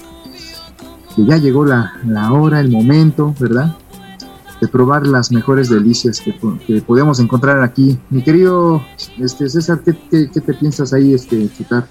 [1.15, 3.75] Que ya llegó la, la hora, el momento, ¿verdad?
[4.59, 7.97] De probar las mejores delicias que, que podemos encontrar aquí.
[8.09, 8.83] Mi querido
[9.19, 11.87] este, César, ¿qué, qué, qué te piensas ahí, este, Chutar?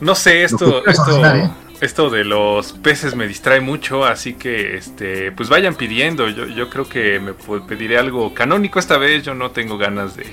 [0.00, 1.50] No sé, esto, esto, ¿eh?
[1.80, 6.28] Esto de los peces me distrae mucho, así que este, pues vayan pidiendo.
[6.28, 9.22] Yo, yo creo que me pediré algo canónico esta vez.
[9.22, 10.26] Yo no tengo ganas de,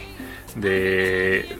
[0.55, 1.55] de,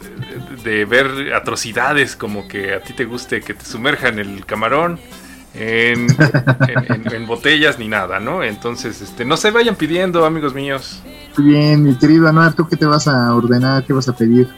[0.64, 4.98] de ver atrocidades como que a ti te guste que te sumerjan el camarón
[5.54, 6.06] en,
[6.68, 8.42] en- en- en botellas ni nada, ¿no?
[8.42, 11.02] Entonces, este, no se vayan pidiendo, amigos míos.
[11.38, 13.84] Bien, mi querido Anuar, ¿tú qué te vas a ordenar?
[13.84, 14.48] ¿Qué vas a pedir?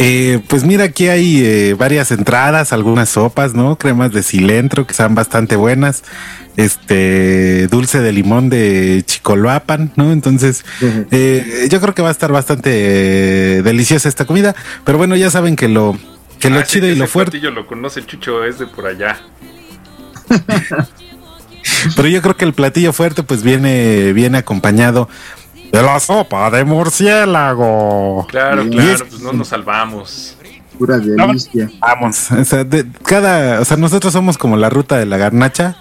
[0.00, 3.76] Eh, pues mira, aquí hay eh, varias entradas, algunas sopas, ¿no?
[3.76, 6.04] Cremas de cilantro que están bastante buenas.
[6.56, 10.12] Este dulce de limón de Chicoloapan, ¿no?
[10.12, 10.64] Entonces,
[11.10, 14.54] eh, yo creo que va a estar bastante eh, deliciosa esta comida.
[14.84, 15.96] Pero bueno, ya saben que lo,
[16.40, 17.32] que lo Ah, chido y lo fuerte.
[17.32, 19.18] platillo lo conoce Chucho, es de por allá.
[21.96, 25.08] Pero yo creo que el platillo fuerte, pues viene, viene acompañado
[25.72, 28.26] de la sopa de murciélago.
[28.28, 30.34] Claro, Y claro, es- pues no nos salvamos.
[30.78, 31.68] Pura delicia.
[31.80, 35.76] Vamos, o sea, de cada, o sea, nosotros somos como la ruta de la garnacha,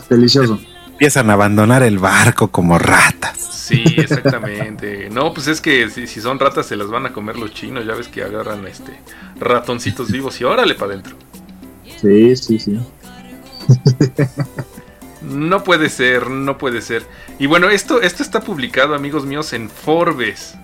[0.09, 0.59] delicioso.
[0.93, 3.37] Empiezan a abandonar el barco como ratas.
[3.37, 5.09] Sí, exactamente.
[5.09, 7.85] No, pues es que si, si son ratas se las van a comer los chinos.
[7.85, 8.99] Ya ves que agarran este
[9.39, 11.15] ratoncitos vivos y órale para adentro.
[12.01, 12.79] Sí, sí, sí.
[15.21, 17.05] No puede ser, no puede ser.
[17.39, 20.55] Y bueno, esto, esto está publicado, amigos míos, en Forbes.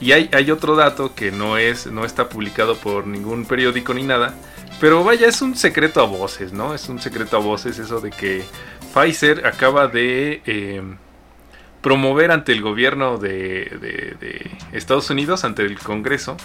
[0.00, 4.04] Y hay, hay otro dato que no es, no está publicado por ningún periódico ni
[4.04, 4.34] nada.
[4.80, 6.72] Pero vaya, es un secreto a voces, ¿no?
[6.72, 8.44] Es un secreto a voces eso de que
[8.94, 10.82] Pfizer acaba de eh,
[11.82, 16.36] promover ante el gobierno de, Estados Unidos, ante el Congreso,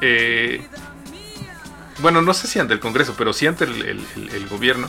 [0.00, 0.66] eh,
[2.00, 4.88] bueno, no sé si ante el Congreso, pero sí ante el, gobierno,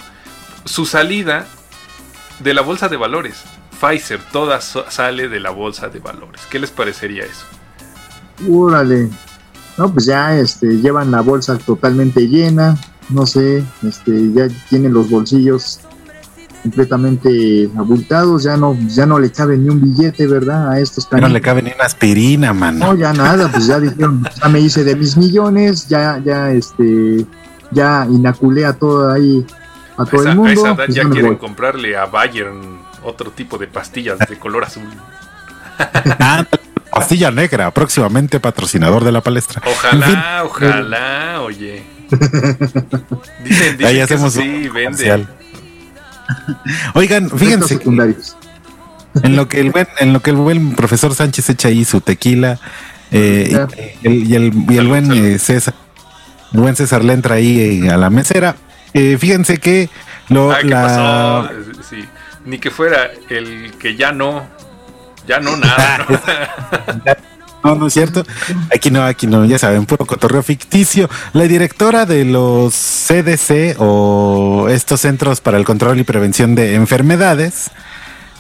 [0.66, 1.46] su salida
[2.40, 3.44] de la bolsa de valores.
[3.80, 6.42] Pfizer, toda so- sale de la bolsa de valores.
[6.50, 7.46] ¿Qué les parecería eso?
[8.50, 9.10] Órale.
[9.78, 12.78] No, pues ya este, llevan la bolsa totalmente llena.
[13.10, 15.80] No sé, este, ya tienen los bolsillos
[16.62, 18.44] completamente abultados.
[18.44, 20.72] Ya no, ya no le cabe ni un billete, ¿verdad?
[20.72, 22.88] A estos Ya no le cabe ni una aspirina, mano.
[22.88, 27.26] No, ya nada, pues ya dijeron, ya me hice de mis millones, ya, ya, este,
[27.72, 29.46] ya inaculé a todo ahí,
[29.98, 30.52] a todo a, esa, el a mundo.
[30.52, 31.38] esa edad pues ya quieren voy.
[31.38, 34.84] comprarle a Bayern otro tipo de pastillas de color azul.
[36.20, 36.46] Ah,
[36.92, 39.62] Pastilla negra, próximamente patrocinador de la palestra.
[39.66, 41.84] En fin, Ojalá, ojalá, oye.
[43.44, 45.26] Dicen, dicen Ahí que hacemos sí, un vende.
[46.94, 48.36] Oigan, fíjense, secundarios.
[49.24, 52.02] en lo que el buen, en lo que el buen profesor Sánchez echa ahí su
[52.02, 52.60] tequila
[53.12, 53.68] eh,
[54.04, 55.74] y, el, y el- y el buen eh, César,
[56.54, 58.56] el buen César le entra ahí eh, a la mesera.
[58.94, 59.90] eh, fíjense que
[60.30, 61.84] lo, Ah, ¿qué la, pasó?
[61.90, 62.06] Sí,
[62.46, 64.48] ni que fuera el que ya no,
[65.28, 66.20] ya no nada, ¿no?
[67.64, 68.24] No, no es cierto.
[68.74, 71.10] Aquí no, aquí no, ya saben, puro cotorreo ficticio.
[71.34, 77.72] La directora de los CDC o estos Centros para el Control y Prevención de Enfermedades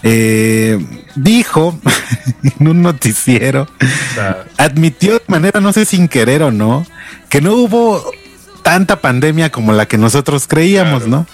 [0.03, 0.80] eh,
[1.15, 1.80] dijo
[2.59, 3.67] en un noticiero,
[4.15, 6.86] sea, admitió de manera, no sé sin querer o no,
[7.30, 8.03] que no hubo
[8.63, 11.28] tanta pandemia como la que nosotros creíamos, Claro.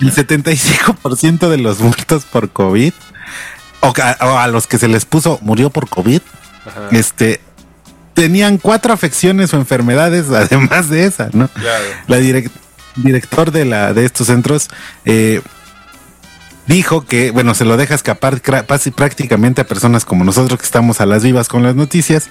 [0.00, 0.06] ¿no?
[0.06, 2.92] El 75% de los muertos por COVID,
[3.80, 3.92] o
[4.38, 6.20] a los que se les puso murió por COVID,
[6.66, 7.40] ajá, este
[8.14, 11.48] tenían cuatro afecciones o enfermedades además de esa, ¿no?
[11.48, 11.84] claro.
[12.08, 12.50] La direc-
[12.96, 14.68] director de la de estos centros
[15.06, 15.40] eh,
[16.66, 18.40] dijo que, bueno, se lo deja escapar
[18.94, 22.28] prácticamente a personas como nosotros que estamos a las vivas con las noticias.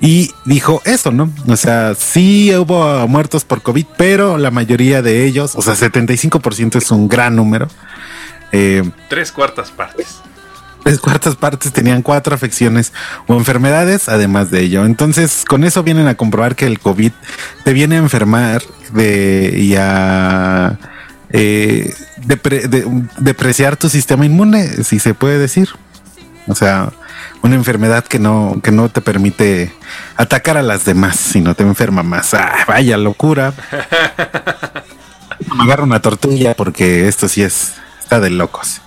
[0.00, 1.32] Y dijo eso, ¿no?
[1.46, 6.76] O sea, sí hubo muertos por COVID, pero la mayoría de ellos, o sea, 75%
[6.76, 7.68] es un gran número.
[8.50, 10.16] Eh, Tres cuartas partes.
[10.84, 12.92] Tres cuartas partes tenían cuatro afecciones
[13.26, 14.84] o enfermedades, además de ello.
[14.84, 17.12] Entonces, con eso vienen a comprobar que el COVID
[17.64, 18.62] te viene a enfermar
[18.92, 20.78] de, y a
[21.30, 21.92] eh,
[22.26, 22.86] depre- de-
[23.18, 25.68] depreciar tu sistema inmune, si se puede decir.
[26.48, 26.92] O sea,
[27.42, 29.72] una enfermedad que no, que no te permite
[30.16, 32.34] atacar a las demás, sino te enferma más.
[32.34, 33.52] Ah, vaya locura.
[35.56, 38.80] Me agarro una tortilla porque esto sí es, está de locos.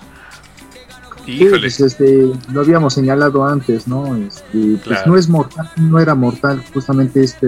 [1.26, 1.59] Sí, Híjole.
[1.61, 4.15] pues, este, lo habíamos señalado antes, ¿no?
[4.15, 7.47] Este, pues no es mortal, no era mortal justamente este,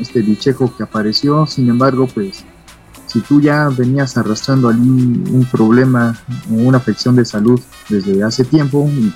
[0.00, 2.44] este bichejo que apareció, sin embargo, pues
[3.06, 6.18] si tú ya venías arrastrando allí un problema
[6.50, 9.12] o una afección de salud desde hace tiempo, y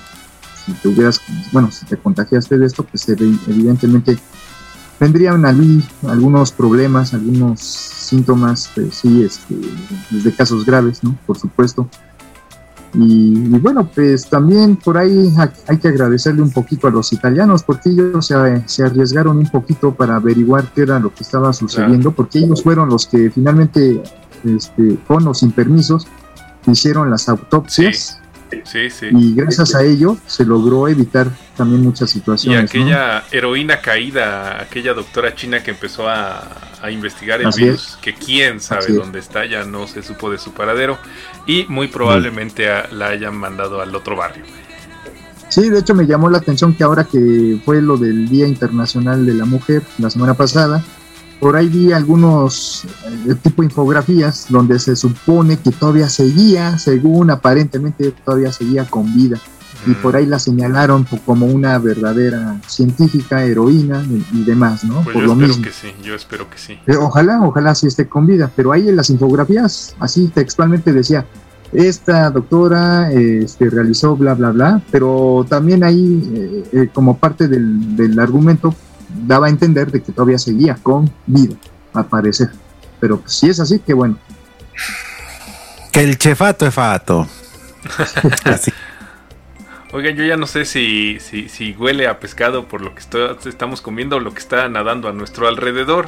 [0.65, 1.19] si te hubieras,
[1.51, 4.17] bueno, si te contagiaste de esto, pues evi- evidentemente
[4.99, 9.55] vendrían allí algunos problemas, algunos síntomas, pues sí, este,
[10.11, 11.15] de casos graves, ¿no?
[11.25, 11.89] Por supuesto.
[12.95, 17.11] Y, y bueno, pues también por ahí ha- hay que agradecerle un poquito a los
[17.11, 18.35] italianos porque ellos se,
[18.67, 22.89] se arriesgaron un poquito para averiguar qué era lo que estaba sucediendo, porque ellos fueron
[22.89, 24.01] los que finalmente,
[24.43, 26.05] este, con o sin permisos,
[26.67, 28.19] hicieron las autopsias.
[28.21, 28.22] Sí,
[28.63, 29.07] sí.
[29.11, 31.27] y gracias a ello se logró evitar
[31.57, 32.61] también muchas Y situaciones.
[32.73, 32.81] ¿no?
[32.81, 36.43] aquella heroína caída, aquella doctora china que empezó a,
[36.81, 38.97] a investigar el Así virus, que quién sabe Así es.
[38.97, 40.97] dónde está, ya no se supo de su paradero,
[41.45, 44.43] y muy probablemente a- la hayan mandado al otro barrio.
[45.49, 49.25] Sí, de hecho me llamó la atención que ahora que fue lo del Día Internacional
[49.25, 50.83] de la Mujer la semana pasada,
[51.43, 52.85] por ahí vi algunos
[53.27, 59.37] eh, tipo infografías donde se supone que todavía seguía, según aparentemente todavía seguía con vida.
[59.85, 59.95] Y Mm.
[59.95, 65.01] por ahí la señalaron como una verdadera científica, heroína y, y demás, ¿no?
[65.03, 65.63] Pues por yo lo espero mismo.
[65.65, 66.79] que sí, yo espero que sí.
[66.87, 71.25] Eh, Ojalá, ojalá sí esté con vida, pero ahí en las infografías, así textualmente decía,
[71.73, 77.95] esta doctora este, realizó bla, bla, bla, pero también ahí, eh, eh, como parte del,
[77.97, 78.73] del argumento,
[79.25, 81.55] daba a entender de que todavía seguía con vida,
[81.93, 82.49] al parecer.
[82.99, 84.17] Pero pues, si es así, que bueno.
[85.91, 87.27] Que el chefato es fato.
[88.45, 88.71] Así.
[89.91, 93.01] Oigan, yo ya no sé si, si, si huele a pescado por lo que
[93.47, 96.07] estamos comiendo o lo que está nadando a nuestro alrededor.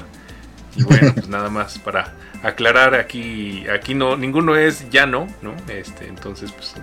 [0.75, 5.53] Y bueno, pues nada más para aclarar aquí, aquí no, ninguno es llano, ¿no?
[5.67, 6.73] Este, entonces, pues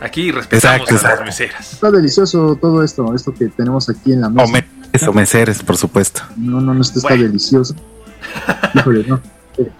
[0.00, 1.72] aquí respetamos Exacto, a las meseras.
[1.72, 4.64] Está delicioso todo esto, esto que tenemos aquí en la mesa.
[5.06, 6.22] O meseres, por supuesto.
[6.36, 7.24] No, no, no, esto está Bueno.
[7.24, 7.74] delicioso.
[8.74, 9.20] Híjole, no.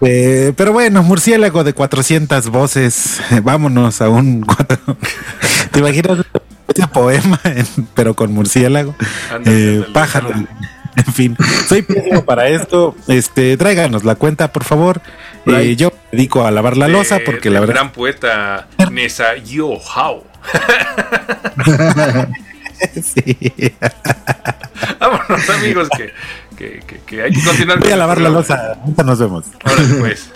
[0.03, 3.21] Eh, pero bueno, murciélago de 400 voces.
[3.31, 4.43] eh, Vámonos a un.
[4.43, 4.97] cuatro-
[5.73, 6.19] ¿Te imaginas?
[6.69, 8.95] Ese poema, en- pero con murciélago.
[9.45, 10.31] Eh, pájaro.
[10.97, 11.37] En fin,
[11.69, 12.95] soy pésimo para esto.
[13.09, 15.01] Este, tráiganos la cuenta, por favor.
[15.47, 17.75] Eh, yo me dedico a lavar la losa porque la verdad.
[17.75, 20.23] gran poeta Nesa Yo Hao.
[23.03, 23.39] sí.
[25.01, 26.13] Vámonos, amigos, que,
[26.57, 28.57] que, que, que hay que continuar Voy a lavar la programa.
[28.57, 28.81] losa.
[28.81, 29.45] Ahorita nos vemos.
[29.65, 30.31] Órale, pues.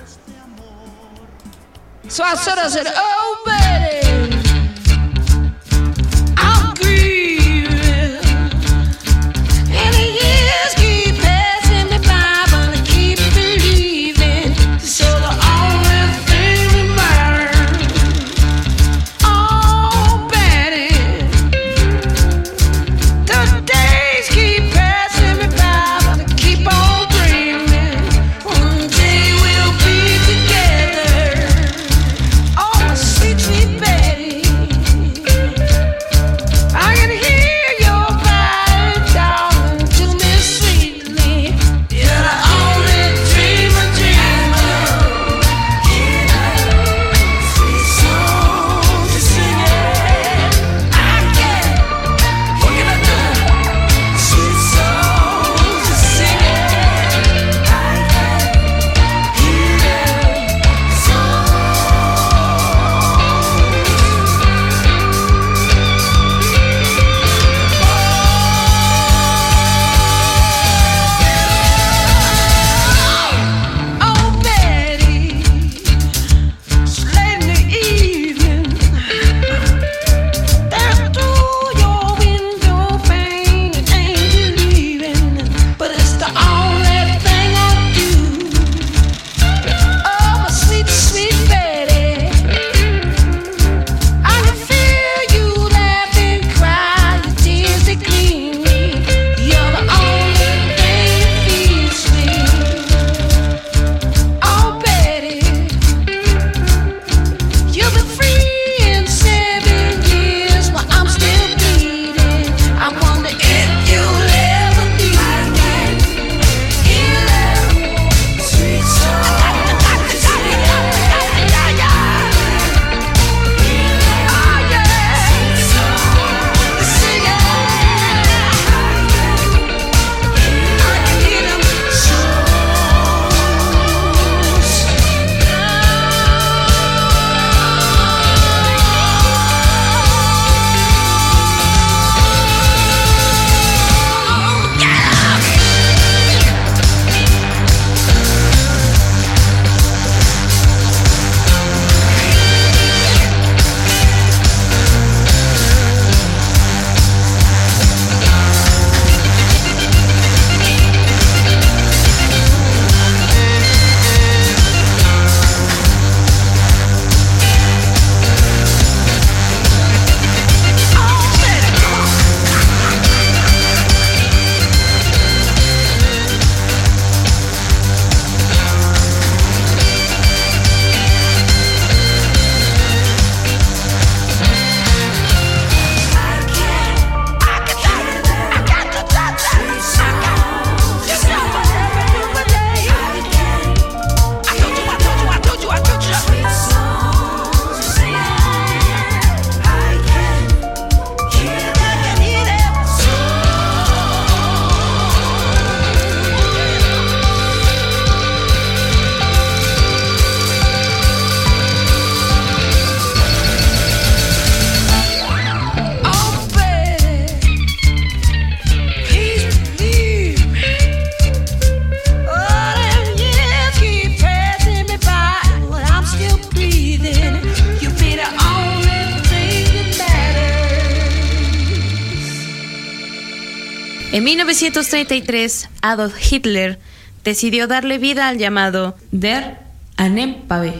[234.11, 236.79] En 1933, Adolf Hitler
[237.25, 239.61] decidió darle vida al llamado Der
[239.99, 240.73] Anempave,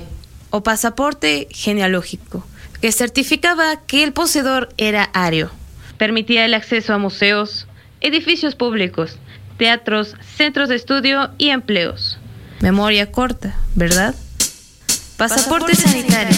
[0.49, 2.43] o pasaporte genealógico,
[2.81, 5.51] que certificaba que el poseedor era ario.
[5.99, 7.67] Permitía el acceso a museos,
[8.01, 9.19] edificios públicos,
[9.59, 12.19] teatros, centros de estudio y empleos.
[12.61, 14.15] Memoria corta, ¿verdad?
[15.19, 16.37] Pasaporte sanitario.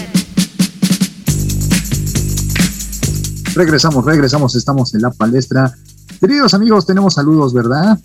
[3.54, 5.72] Regresamos, regresamos, estamos en la palestra.
[6.20, 7.98] Queridos amigos, tenemos saludos, ¿verdad?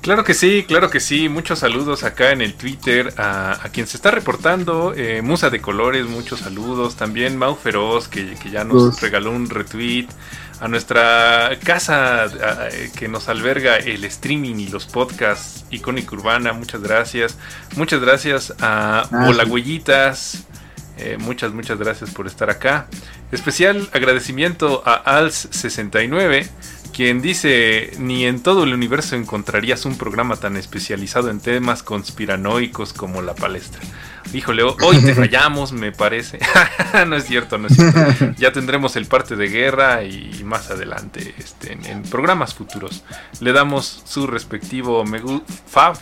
[0.00, 1.28] Claro que sí, claro que sí.
[1.28, 4.94] Muchos saludos acá en el Twitter a, a quien se está reportando.
[4.96, 6.94] eh, Musa de Colores, muchos saludos.
[6.96, 10.06] También Mau Feroz, que, que ya nos regaló un retweet.
[10.60, 16.52] A nuestra casa a- eh, que nos alberga el streaming y los podcasts Icónica Urbana,
[16.54, 17.36] muchas gracias.
[17.76, 19.50] Muchas gracias a Ah, Hola sí.
[19.50, 20.38] Huellitas.
[20.96, 22.86] eh, muchas, muchas gracias por estar acá.
[23.30, 26.48] Especial agradecimiento a Als69,
[26.92, 32.92] quien dice, ni en todo el universo encontrarías un programa tan especializado en temas conspiranoicos
[32.92, 33.80] como la palestra.
[34.34, 36.38] Híjole, ho- hoy te fallamos, me parece.
[37.06, 38.00] no es cierto, no es cierto.
[38.38, 43.04] Ya tendremos el parte de guerra y más adelante, este, en, en programas futuros.
[43.40, 45.20] Le damos su respectivo me
[45.66, 45.96] fab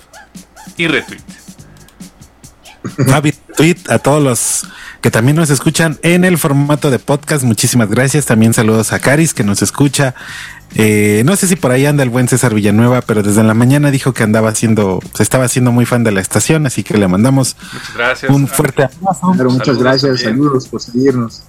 [0.76, 1.20] y retweet.
[3.08, 4.66] Fabi, tweet a todos los
[5.00, 7.42] que también nos escuchan en el formato de podcast.
[7.42, 8.26] Muchísimas gracias.
[8.26, 10.14] También saludos a Caris que nos escucha.
[10.74, 13.90] Eh, no sé si por ahí anda el buen César Villanueva, pero desde la mañana
[13.90, 17.08] dijo que andaba haciendo, se estaba haciendo muy fan de la estación, así que le
[17.08, 17.56] mandamos
[17.96, 18.30] gracias.
[18.30, 19.32] un fuerte abrazo.
[19.32, 20.36] Claro, muchas Saludos gracias, también.
[20.44, 21.42] saludos por seguirnos.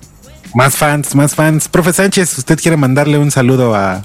[0.55, 1.67] Más fans, más fans.
[1.67, 4.03] Profe Sánchez, ¿usted quiere mandarle un saludo a,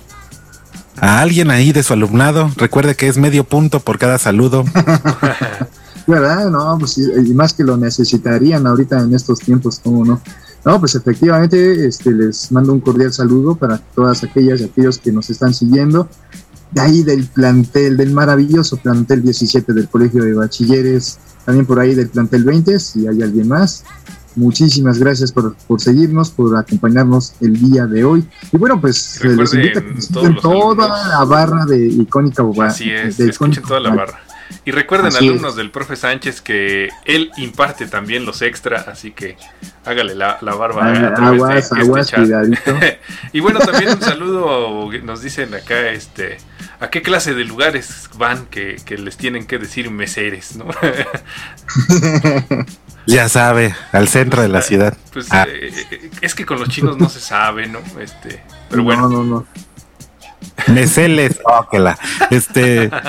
[1.01, 2.51] a alguien ahí de su alumnado?
[2.57, 4.65] Recuerde que es medio punto por cada saludo.
[6.09, 6.51] ¿Verdad?
[6.51, 10.21] No, pues y más que lo necesitarían ahorita en estos tiempos, ¿cómo no?
[10.65, 15.11] No, pues efectivamente, este, les mando un cordial saludo para todas aquellas y aquellos que
[15.11, 16.09] nos están siguiendo.
[16.71, 21.95] De ahí del plantel, del maravilloso plantel 17 del Colegio de Bachilleres, también por ahí
[21.95, 23.85] del plantel 20, si hay alguien más.
[24.37, 28.27] Muchísimas gracias por, por seguirnos, por acompañarnos el día de hoy.
[28.53, 31.09] Y bueno, pues Y les recuerden invito a que toda alumnos.
[31.09, 32.69] la barra de Icónica Boba.
[32.69, 34.19] Así es, de escuchen toda la barra.
[34.65, 39.37] Y recuerden, Así alumnos del profe Sánchez, que él imparte también los extra, así que
[39.85, 40.83] hágale la, la barba.
[40.87, 42.21] Ah, a través de aguas, este aguas, chat.
[42.21, 42.79] cuidadito.
[43.33, 46.39] y bueno, también un saludo, nos dicen acá, este,
[46.81, 50.67] ¿a qué clase de lugares van que, que les tienen que decir meseres, no?
[53.07, 54.97] Ya sabe, al centro de la ciudad.
[55.13, 55.45] Pues Ah.
[55.49, 57.81] eh, eh, es que con los chinos no se sabe, ¿no?
[58.01, 58.41] Este,
[58.71, 59.09] pero bueno.
[59.09, 59.47] No, no, no.
[60.73, 61.99] Meseles, oh, que la-
[62.31, 62.91] Este.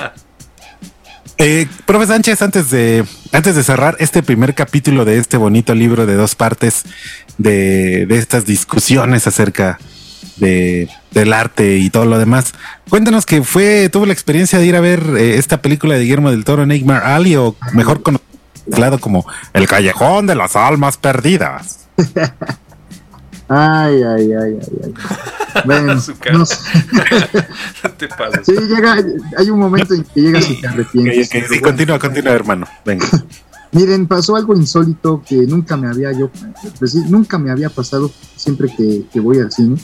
[1.38, 6.06] Eh, profe Sánchez, antes de, antes de cerrar este primer capítulo de este bonito libro
[6.06, 6.84] de dos partes
[7.38, 9.78] de, de estas discusiones acerca
[10.36, 12.54] de, del arte y todo lo demás,
[12.88, 16.30] cuéntanos que fue, tuvo la experiencia de ir a ver eh, esta película de Guillermo
[16.30, 18.24] del Toro, Neymar Ali, o mejor conocido
[19.00, 21.88] como El Callejón de las Almas Perdidas.
[23.48, 24.94] Ay, ay, ay, ay, ay.
[25.64, 26.56] Bueno, Su no sé.
[27.82, 28.46] No te pases.
[28.46, 28.96] Sí, llega,
[29.36, 31.28] hay un momento en que llegas y te arrepientes.
[31.28, 32.66] Ok, ok, sí, continúa, continúa, hermano.
[32.84, 33.06] Venga.
[33.72, 36.30] Miren, pasó algo insólito que nunca me había yo,
[36.78, 39.76] pues nunca me había pasado siempre que, que voy al cine.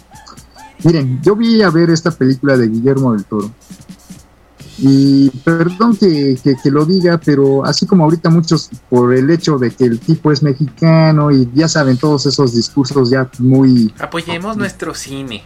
[0.84, 3.50] Miren, yo vi a ver esta película de Guillermo del Toro.
[4.82, 9.58] Y perdón que, que- que lo diga, pero así como ahorita muchos por el hecho
[9.58, 14.56] de que el tipo es mexicano y ya saben todos esos discursos ya muy Apoyemos
[14.56, 15.42] nuestro cine.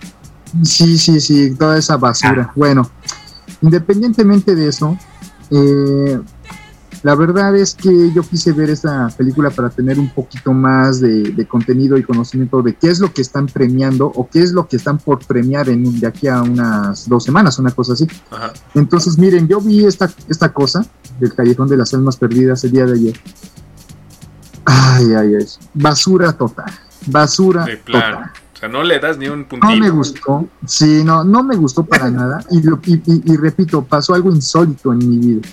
[0.63, 2.53] Sí, sí, sí, toda esa basura.
[2.55, 2.89] Bueno,
[3.61, 4.97] independientemente de eso,
[5.51, 6.21] eh,
[7.05, 11.23] la verdad es que yo quise ver esta película para tener un poquito más de,
[11.33, 14.67] de contenido y conocimiento de qué es lo que están premiando o qué es lo
[14.67, 18.07] que están por premiar en de aquí a unas dos semanas, una cosa así.
[18.31, 18.53] Ajá.
[18.75, 20.85] Entonces, miren, yo vi esta, esta cosa
[21.21, 23.21] del Callejón de las Almas Perdidas el día de ayer.
[24.65, 25.47] Ay, ay, ay.
[25.75, 26.73] Basura total.
[27.07, 27.85] Basura De total.
[28.13, 28.27] plano.
[28.55, 29.77] O sea, no le das ni un No puntito.
[29.77, 32.43] me gustó, sí, no, no me gustó para nada.
[32.51, 35.49] Y, lo- y- y- y repito, pasó algo insólito en mi vida,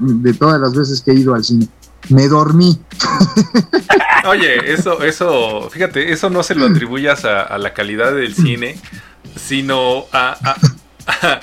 [0.00, 1.68] de todas las veces que he ido al cine.
[2.08, 2.78] Me dormí.
[4.28, 8.76] Oye, eso, eso, fíjate, eso no se lo atribuyas a, a la calidad del cine,
[9.36, 11.40] sino a, a,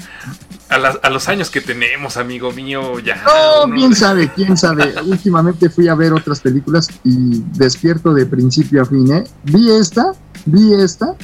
[0.70, 3.22] a- las- a los años que tenemos, amigo mío, ya.
[3.24, 4.94] No, uno- quién sabe, quién sabe.
[5.04, 9.12] Últimamente fui a ver otras películas y despierto de principio a fin.
[9.14, 9.24] ¿eh?
[9.46, 10.14] Vi esta,
[10.46, 11.16] vi esta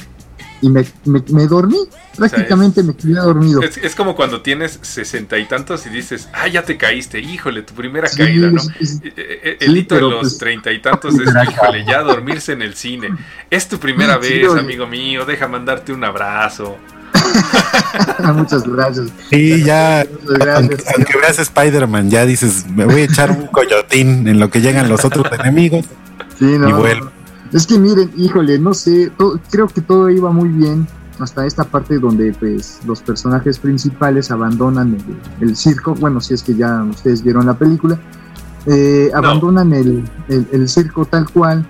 [0.62, 1.78] y me, me- me dormí.
[2.16, 3.60] Prácticamente me quedé dormido.
[3.62, 7.62] Es, es como cuando tienes sesenta y tantos y dices, ah, ya te caíste, híjole,
[7.62, 8.60] tu primera Sí, caída, ¿no?
[8.60, 9.00] sí, sí.
[9.04, 12.52] Eh, eh, Sí, El hito de los pues, treinta y tantos es, híjole, ya dormirse
[12.52, 13.10] en el cine.
[13.50, 16.76] Es tu primera Sí, vez, amigo mío, deja mandarte un abrazo.
[18.34, 19.08] Muchas gracias.
[19.30, 20.56] Y ya, Muchas gracias.
[20.56, 24.60] aunque, aunque veas Spider-Man, ya dices, me voy a echar un coyotín en lo que
[24.60, 25.84] llegan los otros enemigos.
[26.38, 27.10] Sí, no, Y vuelvo.
[27.52, 29.12] Es que miren, híjole, no sé,
[29.50, 30.86] creo que todo iba muy bien
[31.18, 34.94] hasta esta parte donde pues los personajes principales abandonan
[35.40, 37.98] el, el circo, bueno, si es que ya ustedes vieron la película,
[38.66, 41.66] eh, abandonan el, el- el circo tal cual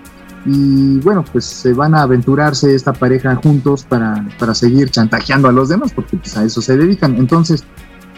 [0.46, 5.52] y bueno, pues se van a aventurarse esta pareja juntos para, para seguir chantajeando a
[5.52, 7.16] los demás, porque pues a eso se dedican.
[7.16, 7.64] Entonces,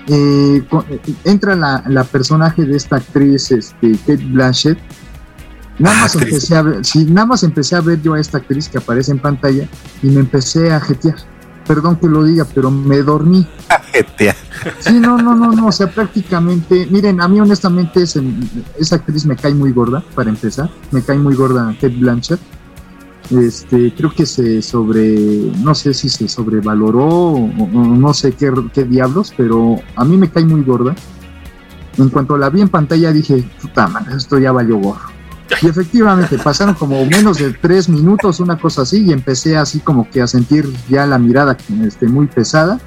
[0.08, 4.78] eh, eh, entra la, la personaje de esta actriz, este, Kate Blanchett.
[5.78, 8.38] Nada Ah, más empecé a ver, sí, nada más empecé a ver yo a esta
[8.38, 9.68] actriz que aparece en pantalla
[10.02, 11.16] y me empecé a jetear.
[11.66, 13.46] Perdón que lo diga, pero me dormí.
[13.92, 14.34] GTA.
[14.80, 18.22] Sí, no, no, no, no, o sea, prácticamente, miren, a mí honestamente ese-
[18.78, 22.40] esa actriz me cae muy gorda, para empezar, me cae muy gorda Kate Blanchett.
[23.30, 28.50] Este, creo que se sobre, no sé si se sobrevaloró o, o no sé qué,
[28.72, 30.94] qué diablos, pero a mí me cae muy gorda.
[31.98, 35.17] En cuanto la vi en pantalla dije, puta madre, esto ya valió gorro.
[35.62, 40.08] Y efectivamente, pasaron como menos de tres minutos, una cosa así, y empecé así como
[40.08, 42.78] que a sentir ya la mirada este, muy pesada.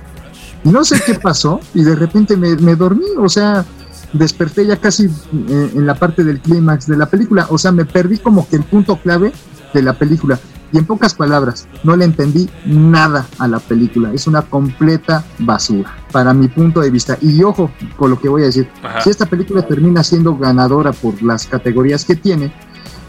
[0.63, 3.65] Y no sé qué pasó, y de repente me, dormí, o sea,
[4.13, 7.85] desperté ya casi eh, en la parte del clímax de la película, o sea, me
[7.85, 9.33] perdí como que el punto clave
[9.73, 10.39] de la película.
[10.71, 14.11] Y en pocas palabras, no le entendí nada a la película.
[14.13, 17.17] Es una completa basura, para mi punto de vista.
[17.21, 18.69] Y ojo con lo que voy a decir.
[18.83, 19.01] Ajá.
[19.01, 22.53] Si esta película termina siendo ganadora por las categorías que tiene,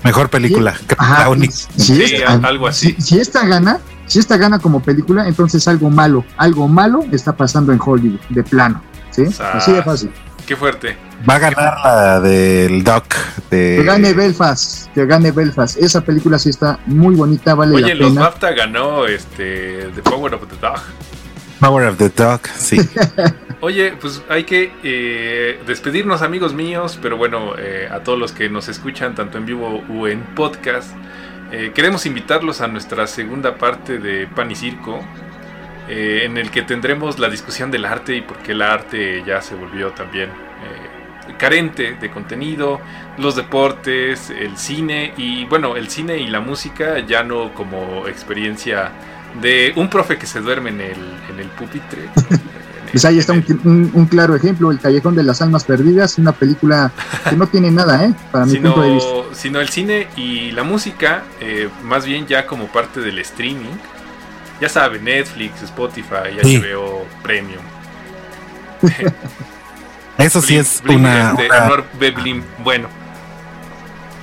[0.05, 0.75] Mejor película.
[0.99, 1.29] Ajá,
[1.77, 2.97] si Sí, esta, algo así.
[2.99, 7.37] Si, si esta gana, si esta gana como película, entonces algo malo, algo malo está
[7.37, 8.83] pasando en Hollywood, de plano.
[9.13, 9.25] ¿sí?
[9.55, 10.11] Así de fácil.
[10.47, 10.97] Qué fuerte.
[11.29, 13.15] Va a ganar la del Doc.
[13.51, 13.77] De...
[13.79, 15.79] Que gane Belfast, que gane Belfast.
[15.79, 18.21] Esa película sí está muy bonita, vale Oye, la en los pena.
[18.23, 20.81] BAFTA ganó este The Power of the Dog.
[21.61, 22.77] Power of the Dog, sí.
[23.61, 28.49] Oye, pues hay que eh, despedirnos amigos míos, pero bueno, eh, a todos los que
[28.49, 30.91] nos escuchan tanto en vivo o en podcast,
[31.53, 35.01] eh, queremos invitarlos a nuestra segunda parte de Pan y Circo,
[35.89, 39.41] eh, en el que tendremos la discusión del arte y por qué el arte ya
[39.43, 42.81] se volvió también eh, carente de contenido,
[43.19, 48.91] los deportes, el cine y bueno, el cine y la música ya no como experiencia
[49.41, 50.97] de un profe que se duerme en el,
[51.31, 52.03] en el pupitre.
[52.91, 56.33] Pues ahí está un, un- un claro ejemplo, El Callejón de las Almas Perdidas, una
[56.33, 56.93] película
[57.27, 58.13] que no tiene nada, ¿eh?
[58.31, 59.11] Para mi sino, punto de vista.
[59.33, 63.79] sino el cine y la música, eh, más bien ya como parte del streaming.
[64.61, 66.59] Ya saben, Netflix, Spotify, Sí.
[66.59, 67.63] HBO Premium.
[70.19, 71.35] Eso sí es Blim, una.
[71.35, 72.43] una- honor de Blim.
[72.63, 72.89] Bueno,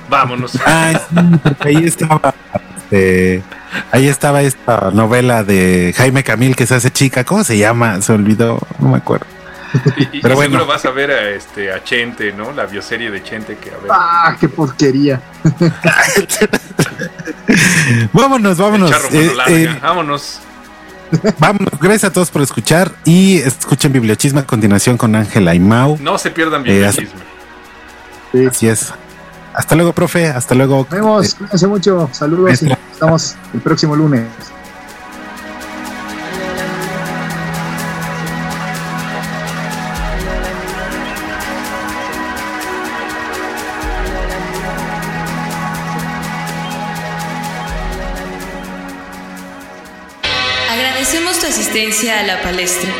[0.08, 0.52] vámonos.
[0.66, 0.96] Ay,
[1.42, 2.34] porque ahí estaba.
[2.76, 3.42] este,
[3.92, 7.24] ahí estaba esta novela de Jaime Camil que se hace chica.
[7.24, 8.00] ¿Cómo se llama?
[8.02, 9.26] Se olvidó, no me acuerdo.
[9.96, 10.66] Y, y Pero seguro bueno.
[10.66, 12.52] vas a ver a, este, a Chente, ¿no?
[12.52, 13.90] La bioserie de Chente que a ver.
[13.90, 15.20] ¡Ah, qué porquería!
[18.12, 20.40] Vámonos, Eh, eh, Vámonos.
[21.38, 21.70] vámonos.
[21.80, 25.98] Gracias a todos por escuchar y escuchen Bibliochisma a continuación con Ángela y Mau.
[26.00, 28.48] No se pierdan Eh, hasta- bibliochisme.
[28.50, 28.92] Así es.
[29.54, 30.28] Hasta luego, profe.
[30.28, 30.78] Hasta luego.
[30.78, 32.78] Nos vemos, cuídense mucho, saludos y Maestra.
[32.92, 34.26] estamos el próximo lunes.
[51.80, 52.90] A la palestra.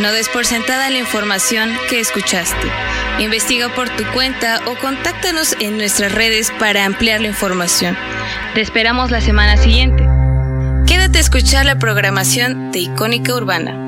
[0.00, 2.68] No des por sentada la información que escuchaste.
[3.20, 7.96] Investiga por tu cuenta o contáctanos en nuestras redes para ampliar la información.
[8.52, 10.06] Te esperamos la semana siguiente.
[10.86, 13.87] Quédate a escuchar la programación de Icónica Urbana.